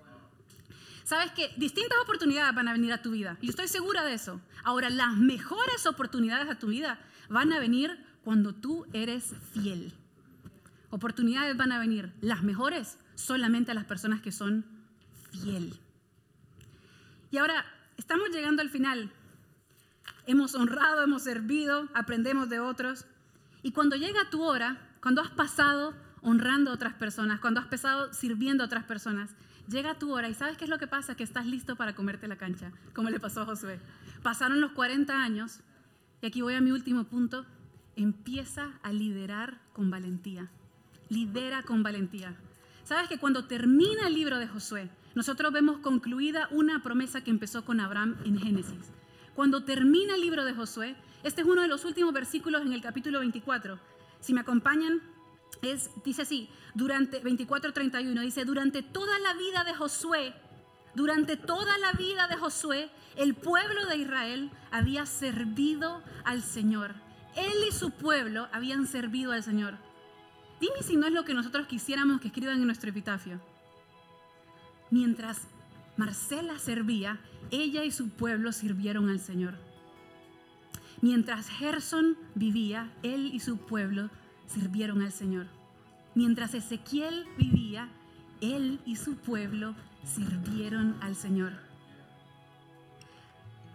Sabes 1.07 1.31
que 1.31 1.55
distintas 1.57 1.97
oportunidades 2.03 2.53
van 2.53 2.67
a 2.67 2.73
venir 2.73 2.93
a 2.93 3.01
tu 3.01 3.13
vida. 3.13 3.39
Y 3.41 3.49
estoy 3.49 3.69
segura 3.69 4.05
de 4.05 4.15
eso. 4.15 4.41
Ahora, 4.65 4.91
las 4.91 5.17
mejores 5.17 5.87
oportunidades 5.87 6.51
a 6.51 6.59
tu 6.59 6.67
vida 6.67 6.99
van 7.29 7.53
a 7.53 7.61
venir 7.61 7.97
cuando 8.25 8.53
tú 8.53 8.85
eres 8.93 9.33
fiel. 9.53 9.93
Oportunidades 10.91 11.57
van 11.57 11.71
a 11.71 11.79
venir. 11.79 12.13
Las 12.23 12.43
mejores 12.43 12.99
solamente 13.15 13.71
a 13.71 13.75
las 13.75 13.85
personas 13.85 14.21
que 14.21 14.33
son 14.33 14.67
fiel. 15.31 15.79
Y 17.31 17.39
ahora, 17.39 17.65
estamos 17.97 18.31
llegando 18.31 18.61
al 18.61 18.69
final. 18.69 19.13
Hemos 20.27 20.57
honrado, 20.57 21.05
hemos 21.05 21.23
servido, 21.23 21.89
aprendemos 21.95 22.49
de 22.49 22.59
otros. 22.59 23.07
Y 23.63 23.71
cuando 23.71 23.95
llega 23.95 24.29
tu 24.31 24.43
hora, 24.43 24.91
cuando 25.01 25.23
has 25.23 25.31
pasado 25.31 25.95
honrando 26.27 26.73
a 26.73 26.75
otras 26.75 26.93
personas, 26.95 27.39
cuando 27.39 27.61
has 27.61 27.69
pasado 27.69 28.13
sirviendo 28.13 28.65
a 28.65 28.67
otras 28.67 28.83
personas, 28.83 29.31
llega 29.69 29.95
tu 29.95 30.13
hora 30.13 30.29
y 30.29 30.35
¿sabes 30.35 30.57
qué 30.57 30.65
es 30.65 30.71
lo 30.71 30.79
que 30.81 30.89
pasa? 30.89 31.15
Que 31.15 31.23
estás 31.23 31.47
listo 31.47 31.77
para 31.77 31.95
comerte 31.95 32.27
la 32.27 32.35
cancha, 32.35 32.73
como 32.95 33.11
le 33.11 33.21
pasó 33.21 33.43
a 33.43 33.47
Josué. 33.47 33.79
Pasaron 34.25 34.61
los 34.61 34.73
40 34.73 35.23
años 35.23 35.61
y 36.21 36.27
aquí 36.27 36.43
voy 36.43 36.55
a 36.55 36.61
mi 36.61 36.73
último 36.73 37.05
punto. 37.05 37.47
Empieza 37.95 38.73
a 38.83 38.93
liderar 38.93 39.61
con 39.73 39.89
valentía. 39.89 40.51
Lidera 41.11 41.63
con 41.63 41.85
valentía. 41.85 42.35
¿Sabes 42.83 43.09
que 43.09 43.19
cuando 43.19 43.45
termina 43.45 44.09
el 44.09 44.15
libro 44.15 44.39
de 44.41 44.49
Josué, 44.49 44.91
nosotros 45.15 45.53
vemos 45.53 45.79
concluida 45.79 46.49
una 46.51 46.83
promesa 46.83 47.23
que 47.23 47.31
empezó 47.31 47.65
con 47.65 47.79
Abraham 47.79 48.17
en 48.25 48.41
Génesis? 48.41 48.91
Cuando 49.37 49.63
termina 49.63 50.17
el 50.17 50.23
libro 50.23 50.45
de 50.45 50.55
Josué, 50.55 50.97
este 51.23 51.43
es 51.43 51.47
uno 51.47 51.63
de 51.63 51.69
los 51.69 51.85
últimos 51.85 52.13
versículos 52.13 52.63
en 52.63 52.73
el 52.73 52.83
capítulo 52.83 53.21
24. 53.21 53.79
Si 54.19 54.35
me 54.35 54.41
acompañan, 54.41 55.01
es, 55.63 55.91
dice 56.05 56.23
así, 56.23 56.49
durante 56.75 57.23
24:31, 57.23 58.21
dice, 58.21 58.45
durante 58.45 58.83
toda 58.83 59.19
la 59.19 59.35
vida 59.35 59.65
de 59.65 59.75
Josué, 59.75 60.35
durante 60.95 61.37
toda 61.37 61.77
la 61.79 61.93
vida 61.93 62.27
de 62.29 62.37
Josué, 62.37 62.91
el 63.17 63.35
pueblo 63.35 63.87
de 63.87 63.97
Israel 63.97 64.51
había 64.71 65.07
servido 65.07 66.03
al 66.25 66.43
Señor. 66.43 66.95
Él 67.37 67.53
y 67.69 67.73
su 67.73 67.91
pueblo 67.91 68.49
habían 68.53 68.87
servido 68.87 69.33
al 69.33 69.43
Señor. 69.43 69.77
Dime 70.59 70.83
si 70.83 70.97
no 70.97 71.07
es 71.07 71.13
lo 71.13 71.25
que 71.25 71.35
nosotros 71.35 71.67
quisiéramos 71.67 72.21
que 72.21 72.29
escriban 72.29 72.57
en 72.57 72.67
nuestro 72.67 72.89
epitafio. 72.89 73.41
Mientras 74.91 75.49
Marcela 75.99 76.59
servía, 76.59 77.21
ella 77.51 77.85
y 77.85 77.91
su 77.91 78.09
pueblo 78.09 78.53
sirvieron 78.53 79.11
al 79.11 79.21
Señor. 79.21 79.55
Mientras 81.03 81.49
Gerson 81.49 82.17
vivía, 82.35 82.91
él 83.03 83.31
y 83.35 83.41
su 83.41 83.59
pueblo 83.59 84.11
sirvieron 84.47 85.03
al 85.03 85.13
Señor. 85.13 85.47
Mientras 86.15 86.55
Ezequiel 86.55 87.27
vivía, 87.37 87.89
él 88.41 88.81
y 88.87 88.97
su 88.97 89.17
pueblo 89.17 89.75
sirvieron 90.05 90.97
al 91.01 91.15
Señor. 91.17 91.53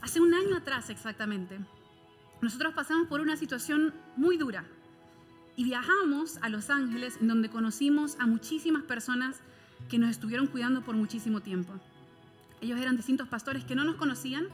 Hace 0.02 0.20
un 0.20 0.34
año 0.34 0.58
atrás 0.58 0.90
exactamente, 0.90 1.60
nosotros 2.42 2.74
pasamos 2.74 3.08
por 3.08 3.22
una 3.22 3.36
situación 3.36 3.94
muy 4.18 4.38
dura 4.38 4.66
y 5.56 5.64
viajamos 5.64 6.38
a 6.42 6.50
Los 6.50 6.72
Ángeles 6.72 7.18
en 7.22 7.28
donde 7.28 7.50
conocimos 7.50 8.18
a 8.20 8.26
muchísimas 8.26 8.84
personas 8.84 9.42
que 9.90 10.00
nos 10.00 10.10
estuvieron 10.10 10.48
cuidando 10.48 10.82
por 10.82 10.96
muchísimo 10.96 11.42
tiempo. 11.42 11.74
Ellos 12.62 12.80
eran 12.80 12.98
distintos 12.98 13.28
pastores 13.28 13.64
que 13.64 13.76
no 13.76 13.84
nos 13.84 13.96
conocían, 13.96 14.48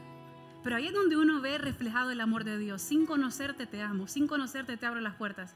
pero 0.62 0.76
ahí 0.76 0.86
es 0.86 0.92
donde 0.92 1.16
uno 1.16 1.40
ve 1.40 1.56
reflejado 1.56 2.10
el 2.10 2.20
amor 2.20 2.44
de 2.44 2.58
Dios. 2.58 2.82
Sin 2.82 3.06
conocerte 3.06 3.66
te 3.66 3.82
amo, 3.82 4.06
sin 4.06 4.26
conocerte 4.26 4.76
te 4.76 4.86
abro 4.86 5.00
las 5.00 5.14
puertas. 5.14 5.54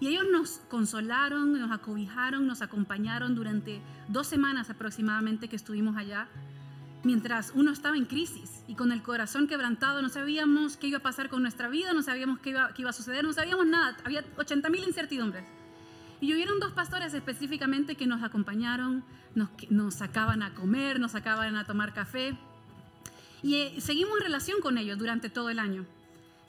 Y 0.00 0.08
ellos 0.08 0.24
nos 0.32 0.62
consolaron, 0.70 1.52
nos 1.52 1.70
acobijaron, 1.70 2.46
nos 2.46 2.62
acompañaron 2.62 3.34
durante 3.34 3.82
dos 4.08 4.26
semanas 4.26 4.70
aproximadamente 4.70 5.48
que 5.48 5.56
estuvimos 5.56 5.96
allá, 5.96 6.26
mientras 7.04 7.52
uno 7.54 7.70
estaba 7.70 7.96
en 7.96 8.06
crisis 8.06 8.64
y 8.66 8.74
con 8.74 8.92
el 8.92 9.02
corazón 9.02 9.46
quebrantado, 9.46 10.02
no 10.02 10.08
sabíamos 10.08 10.76
qué 10.76 10.88
iba 10.88 10.98
a 10.98 11.02
pasar 11.02 11.28
con 11.28 11.42
nuestra 11.42 11.68
vida, 11.68 11.92
no 11.92 12.02
sabíamos 12.02 12.38
qué 12.38 12.50
iba, 12.50 12.66
a 12.66 12.92
suceder, 12.92 13.24
no 13.24 13.32
sabíamos 13.32 13.66
nada, 13.66 13.96
había 14.04 14.24
80 14.36 14.68
mil 14.70 14.84
incertidumbres. 14.84 15.44
Y 16.20 16.34
hubieron 16.34 16.60
dos 16.60 16.72
pastores 16.72 17.14
específicamente 17.14 17.94
que 17.94 18.06
nos 18.06 18.22
acompañaron, 18.22 19.04
nos, 19.34 19.48
nos 19.70 19.94
sacaban 19.94 20.42
a 20.42 20.54
comer, 20.54 21.00
nos 21.00 21.12
sacaban 21.12 21.56
a 21.56 21.64
tomar 21.64 21.94
café. 21.94 22.36
Y 23.42 23.54
eh, 23.56 23.80
seguimos 23.80 24.18
en 24.18 24.24
relación 24.24 24.60
con 24.60 24.76
ellos 24.76 24.98
durante 24.98 25.30
todo 25.30 25.48
el 25.48 25.58
año. 25.58 25.86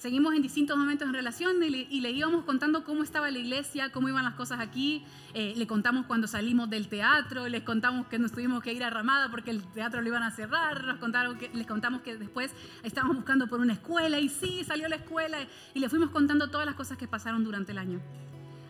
Seguimos 0.02 0.34
en 0.34 0.42
distintos 0.42 0.76
momentos 0.76 1.08
en 1.08 1.14
relación 1.14 1.62
y 1.62 2.02
le, 2.02 2.12
íbamos 2.12 2.44
contando 2.44 2.84
cómo 2.84 3.04
estaba 3.04 3.30
la 3.30 3.38
iglesia, 3.38 3.92
cómo 3.92 4.10
iban 4.10 4.24
las 4.24 4.34
cosas 4.34 4.60
aquí. 4.60 5.06
Eh, 5.36 5.54
le 5.56 5.68
contamos 5.68 6.08
cuando 6.08 6.26
salimos 6.26 6.72
del 6.72 6.88
teatro, 6.88 7.48
les 7.48 7.62
contamos 7.62 8.08
que 8.08 8.18
nos 8.18 8.32
tuvimos 8.32 8.64
que 8.64 8.74
ir 8.74 8.84
a 8.84 8.90
Ramada 8.90 9.30
porque 9.30 9.52
el 9.52 9.62
teatro 9.62 10.02
lo 10.02 10.08
iban 10.08 10.24
a 10.24 10.32
cerrar, 10.32 10.86
nos 10.86 10.98
contaron 10.98 11.38
que, 11.38 11.52
les 11.54 11.68
contamos 11.68 12.02
que 12.02 12.18
después 12.18 12.52
estábamos 12.82 13.18
buscando 13.18 13.46
por 13.46 13.60
una 13.60 13.74
escuela 13.74 14.20
y 14.20 14.28
sí, 14.28 14.64
salió 14.64 14.88
la 14.88 14.96
escuela 14.96 15.38
y 15.76 15.80
le 15.80 15.88
fuimos 15.88 16.10
contando 16.10 16.50
todas 16.50 16.66
las 16.66 16.74
cosas 16.74 16.98
que 16.98 17.08
pasaron 17.08 17.44
durante 17.44 17.72
el 17.72 17.78
año. 17.78 18.02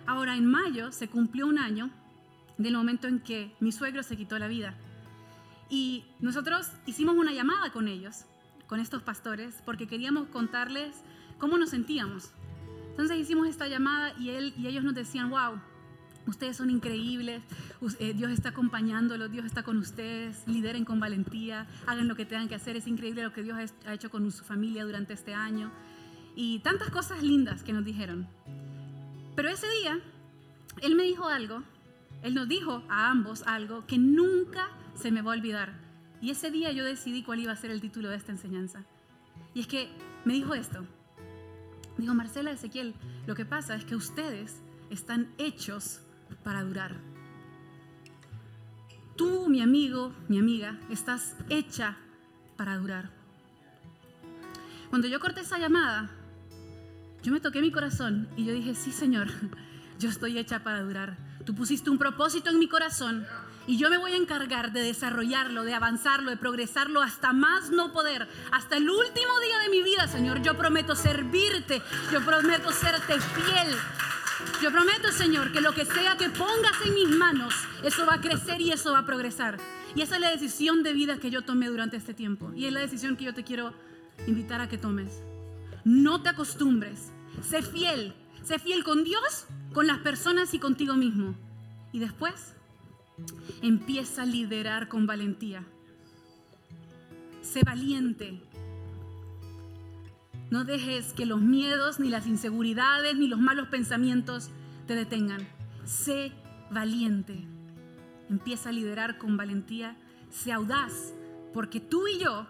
Ahora, 0.07 0.35
en 0.35 0.45
mayo 0.45 0.91
se 0.91 1.07
cumplió 1.07 1.47
un 1.47 1.59
año 1.59 1.91
del 2.57 2.73
momento 2.73 3.07
en 3.07 3.21
que 3.21 3.55
mi 3.61 3.71
suegro 3.71 4.03
se 4.03 4.17
quitó 4.17 4.37
la 4.37 4.49
vida. 4.49 4.75
Y 5.69 6.03
nosotros 6.19 6.69
hicimos 6.85 7.15
una 7.15 7.31
llamada 7.31 7.71
con 7.71 7.87
ellos, 7.87 8.25
con 8.67 8.81
estos 8.81 9.01
pastores, 9.01 9.61
porque 9.65 9.87
queríamos 9.87 10.27
contarles 10.27 10.93
cómo 11.41 11.57
nos 11.57 11.71
sentíamos. 11.71 12.29
Entonces 12.91 13.17
hicimos 13.17 13.47
esta 13.47 13.67
llamada 13.67 14.13
y, 14.19 14.29
él, 14.29 14.53
y 14.55 14.67
ellos 14.67 14.83
nos 14.83 14.93
decían, 14.93 15.31
wow, 15.31 15.59
ustedes 16.27 16.55
son 16.55 16.69
increíbles, 16.69 17.41
eh, 17.99 18.13
Dios 18.13 18.31
está 18.31 18.49
acompañándolos, 18.49 19.31
Dios 19.31 19.45
está 19.45 19.63
con 19.63 19.77
ustedes, 19.77 20.47
lideren 20.47 20.85
con 20.85 20.99
valentía, 20.99 21.67
hagan 21.87 22.07
lo 22.07 22.15
que 22.15 22.25
tengan 22.25 22.47
que 22.47 22.53
hacer, 22.53 22.77
es 22.77 22.85
increíble 22.85 23.23
lo 23.23 23.33
que 23.33 23.41
Dios 23.41 23.57
ha 23.87 23.93
hecho 23.93 24.11
con 24.11 24.31
su 24.31 24.43
familia 24.43 24.85
durante 24.85 25.13
este 25.13 25.33
año. 25.33 25.71
Y 26.35 26.59
tantas 26.59 26.91
cosas 26.91 27.23
lindas 27.23 27.63
que 27.63 27.73
nos 27.73 27.83
dijeron. 27.83 28.27
Pero 29.35 29.49
ese 29.49 29.67
día, 29.81 29.99
Él 30.81 30.95
me 30.95 31.03
dijo 31.03 31.27
algo, 31.27 31.63
Él 32.21 32.35
nos 32.35 32.47
dijo 32.47 32.83
a 32.87 33.09
ambos 33.09 33.41
algo 33.47 33.85
que 33.87 33.97
nunca 33.97 34.69
se 34.93 35.11
me 35.11 35.23
va 35.23 35.31
a 35.31 35.37
olvidar. 35.37 35.73
Y 36.21 36.29
ese 36.29 36.51
día 36.51 36.71
yo 36.71 36.85
decidí 36.85 37.23
cuál 37.23 37.39
iba 37.39 37.51
a 37.51 37.55
ser 37.55 37.71
el 37.71 37.81
título 37.81 38.09
de 38.09 38.17
esta 38.17 38.31
enseñanza. 38.31 38.83
Y 39.55 39.61
es 39.61 39.67
que 39.67 39.89
me 40.23 40.33
dijo 40.33 40.53
esto, 40.53 40.85
Digo, 41.97 42.13
Marcela 42.13 42.51
Ezequiel, 42.51 42.95
lo 43.27 43.35
que 43.35 43.45
pasa 43.45 43.75
es 43.75 43.85
que 43.85 43.95
ustedes 43.95 44.61
están 44.89 45.29
hechos 45.37 46.01
para 46.43 46.63
durar. 46.63 46.95
Tú, 49.15 49.49
mi 49.49 49.61
amigo, 49.61 50.13
mi 50.27 50.39
amiga, 50.39 50.79
estás 50.89 51.35
hecha 51.49 51.97
para 52.57 52.77
durar. 52.77 53.11
Cuando 54.89 55.07
yo 55.07 55.19
corté 55.19 55.41
esa 55.41 55.57
llamada, 55.57 56.09
yo 57.23 57.31
me 57.31 57.39
toqué 57.39 57.61
mi 57.61 57.71
corazón 57.71 58.27
y 58.35 58.45
yo 58.45 58.53
dije, 58.53 58.73
sí, 58.73 58.91
Señor, 58.91 59.27
yo 59.99 60.09
estoy 60.09 60.37
hecha 60.37 60.63
para 60.63 60.81
durar. 60.81 61.17
Tú 61.45 61.55
pusiste 61.55 61.89
un 61.89 61.97
propósito 61.97 62.49
en 62.49 62.59
mi 62.59 62.67
corazón 62.67 63.25
y 63.67 63.77
yo 63.77 63.89
me 63.89 63.97
voy 63.97 64.13
a 64.13 64.17
encargar 64.17 64.71
de 64.71 64.81
desarrollarlo, 64.81 65.63
de 65.63 65.73
avanzarlo, 65.73 66.31
de 66.31 66.37
progresarlo 66.37 67.01
hasta 67.01 67.31
más 67.31 67.69
no 67.69 67.93
poder, 67.93 68.27
hasta 68.51 68.77
el 68.77 68.89
último 68.89 69.39
día 69.39 69.59
de 69.59 69.69
mi 69.69 69.83
vida, 69.83 70.07
Señor. 70.07 70.41
Yo 70.41 70.57
prometo 70.57 70.95
servirte, 70.95 71.81
yo 72.11 72.21
prometo 72.25 72.71
serte 72.71 73.19
fiel. 73.19 73.75
Yo 74.61 74.71
prometo, 74.71 75.11
Señor, 75.11 75.51
que 75.51 75.61
lo 75.61 75.73
que 75.73 75.85
sea 75.85 76.17
que 76.17 76.29
pongas 76.29 76.85
en 76.85 76.95
mis 76.95 77.09
manos, 77.09 77.53
eso 77.83 78.05
va 78.07 78.15
a 78.15 78.21
crecer 78.21 78.59
y 78.59 78.71
eso 78.71 78.91
va 78.91 78.99
a 78.99 79.05
progresar. 79.05 79.57
Y 79.95 80.01
esa 80.01 80.15
es 80.15 80.21
la 80.21 80.31
decisión 80.31 80.83
de 80.83 80.93
vida 80.93 81.17
que 81.17 81.29
yo 81.29 81.43
tomé 81.43 81.67
durante 81.67 81.97
este 81.97 82.13
tiempo. 82.13 82.51
Y 82.55 82.65
es 82.65 82.73
la 82.73 82.79
decisión 82.79 83.17
que 83.17 83.25
yo 83.25 83.33
te 83.33 83.43
quiero 83.43 83.73
invitar 84.25 84.61
a 84.61 84.69
que 84.69 84.77
tomes. 84.77 85.21
No 85.83 86.21
te 86.21 86.29
acostumbres. 86.29 87.11
Sé 87.47 87.61
fiel. 87.61 88.13
Sé 88.43 88.57
fiel 88.57 88.83
con 88.83 89.03
Dios, 89.03 89.45
con 89.73 89.85
las 89.85 89.99
personas 89.99 90.53
y 90.53 90.59
contigo 90.59 90.95
mismo. 90.95 91.35
Y 91.91 91.99
después 91.99 92.55
Empieza 93.61 94.23
a 94.23 94.25
liderar 94.25 94.87
con 94.87 95.07
valentía. 95.07 95.63
Sé 97.41 97.63
valiente. 97.63 98.41
No 100.49 100.65
dejes 100.65 101.13
que 101.13 101.25
los 101.25 101.41
miedos, 101.41 101.99
ni 101.99 102.09
las 102.09 102.27
inseguridades, 102.27 103.15
ni 103.15 103.27
los 103.27 103.39
malos 103.39 103.67
pensamientos 103.69 104.49
te 104.87 104.95
detengan. 104.95 105.47
Sé 105.85 106.31
valiente. 106.71 107.45
Empieza 108.29 108.69
a 108.69 108.73
liderar 108.73 109.17
con 109.17 109.37
valentía. 109.37 109.95
Sé 110.29 110.51
audaz, 110.51 111.13
porque 111.53 111.79
tú 111.79 112.07
y 112.07 112.19
yo 112.19 112.47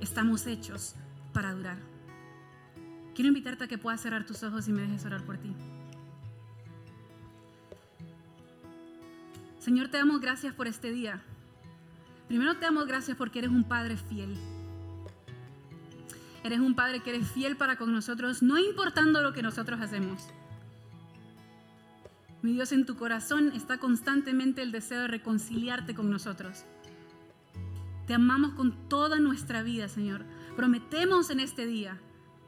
estamos 0.00 0.46
hechos 0.46 0.94
para 1.32 1.52
durar. 1.52 1.78
Quiero 3.14 3.28
invitarte 3.28 3.64
a 3.64 3.68
que 3.68 3.78
puedas 3.78 4.00
cerrar 4.00 4.26
tus 4.26 4.42
ojos 4.42 4.68
y 4.68 4.72
me 4.72 4.82
dejes 4.82 5.04
orar 5.04 5.24
por 5.24 5.38
ti. 5.38 5.54
Señor, 9.66 9.88
te 9.88 9.98
damos 9.98 10.20
gracias 10.20 10.54
por 10.54 10.68
este 10.68 10.92
día. 10.92 11.24
Primero 12.28 12.54
te 12.54 12.60
damos 12.60 12.86
gracias 12.86 13.16
porque 13.16 13.40
eres 13.40 13.50
un 13.50 13.64
Padre 13.64 13.96
fiel. 13.96 14.32
Eres 16.44 16.60
un 16.60 16.76
Padre 16.76 17.00
que 17.00 17.10
eres 17.10 17.28
fiel 17.32 17.56
para 17.56 17.74
con 17.74 17.92
nosotros, 17.92 18.44
no 18.44 18.58
importando 18.58 19.22
lo 19.22 19.32
que 19.32 19.42
nosotros 19.42 19.80
hacemos. 19.80 20.28
Mi 22.42 22.52
Dios, 22.52 22.70
en 22.70 22.86
tu 22.86 22.94
corazón 22.94 23.50
está 23.56 23.78
constantemente 23.78 24.62
el 24.62 24.70
deseo 24.70 25.00
de 25.00 25.08
reconciliarte 25.08 25.96
con 25.96 26.12
nosotros. 26.12 26.64
Te 28.06 28.14
amamos 28.14 28.52
con 28.52 28.88
toda 28.88 29.18
nuestra 29.18 29.64
vida, 29.64 29.88
Señor. 29.88 30.24
Prometemos 30.54 31.30
en 31.30 31.40
este 31.40 31.66
día 31.66 31.98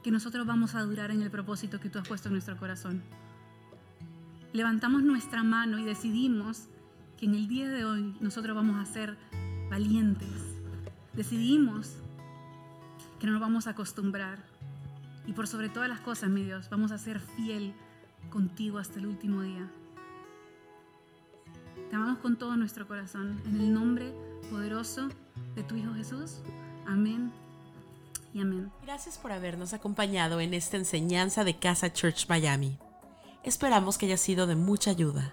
que 0.04 0.12
nosotros 0.12 0.46
vamos 0.46 0.76
a 0.76 0.82
durar 0.82 1.10
en 1.10 1.22
el 1.22 1.32
propósito 1.32 1.80
que 1.80 1.90
tú 1.90 1.98
has 1.98 2.06
puesto 2.06 2.28
en 2.28 2.34
nuestro 2.34 2.56
corazón. 2.56 3.02
Levantamos 4.52 5.02
nuestra 5.02 5.42
mano 5.42 5.80
y 5.80 5.84
decidimos 5.84 6.68
que 7.18 7.26
en 7.26 7.34
el 7.34 7.48
día 7.48 7.68
de 7.68 7.84
hoy 7.84 8.16
nosotros 8.20 8.54
vamos 8.54 8.76
a 8.80 8.90
ser 8.90 9.16
valientes. 9.68 10.30
Decidimos 11.14 11.96
que 13.18 13.26
no 13.26 13.32
nos 13.32 13.40
vamos 13.40 13.66
a 13.66 13.70
acostumbrar. 13.70 14.38
Y 15.26 15.32
por 15.32 15.48
sobre 15.48 15.68
todas 15.68 15.88
las 15.88 16.00
cosas, 16.00 16.30
mi 16.30 16.44
Dios, 16.44 16.70
vamos 16.70 16.92
a 16.92 16.98
ser 16.98 17.20
fiel 17.20 17.74
contigo 18.30 18.78
hasta 18.78 19.00
el 19.00 19.06
último 19.06 19.42
día. 19.42 19.68
Te 21.90 21.96
amamos 21.96 22.18
con 22.18 22.36
todo 22.36 22.56
nuestro 22.56 22.86
corazón. 22.86 23.40
En 23.46 23.60
el 23.60 23.74
nombre 23.74 24.12
poderoso 24.50 25.08
de 25.56 25.64
tu 25.64 25.74
Hijo 25.74 25.92
Jesús. 25.94 26.36
Amén 26.86 27.32
y 28.32 28.40
amén. 28.40 28.70
Gracias 28.82 29.18
por 29.18 29.32
habernos 29.32 29.72
acompañado 29.72 30.40
en 30.40 30.54
esta 30.54 30.76
enseñanza 30.76 31.42
de 31.42 31.58
Casa 31.58 31.92
Church 31.92 32.28
Miami. 32.28 32.78
Esperamos 33.42 33.98
que 33.98 34.06
haya 34.06 34.16
sido 34.16 34.46
de 34.46 34.54
mucha 34.54 34.90
ayuda 34.90 35.32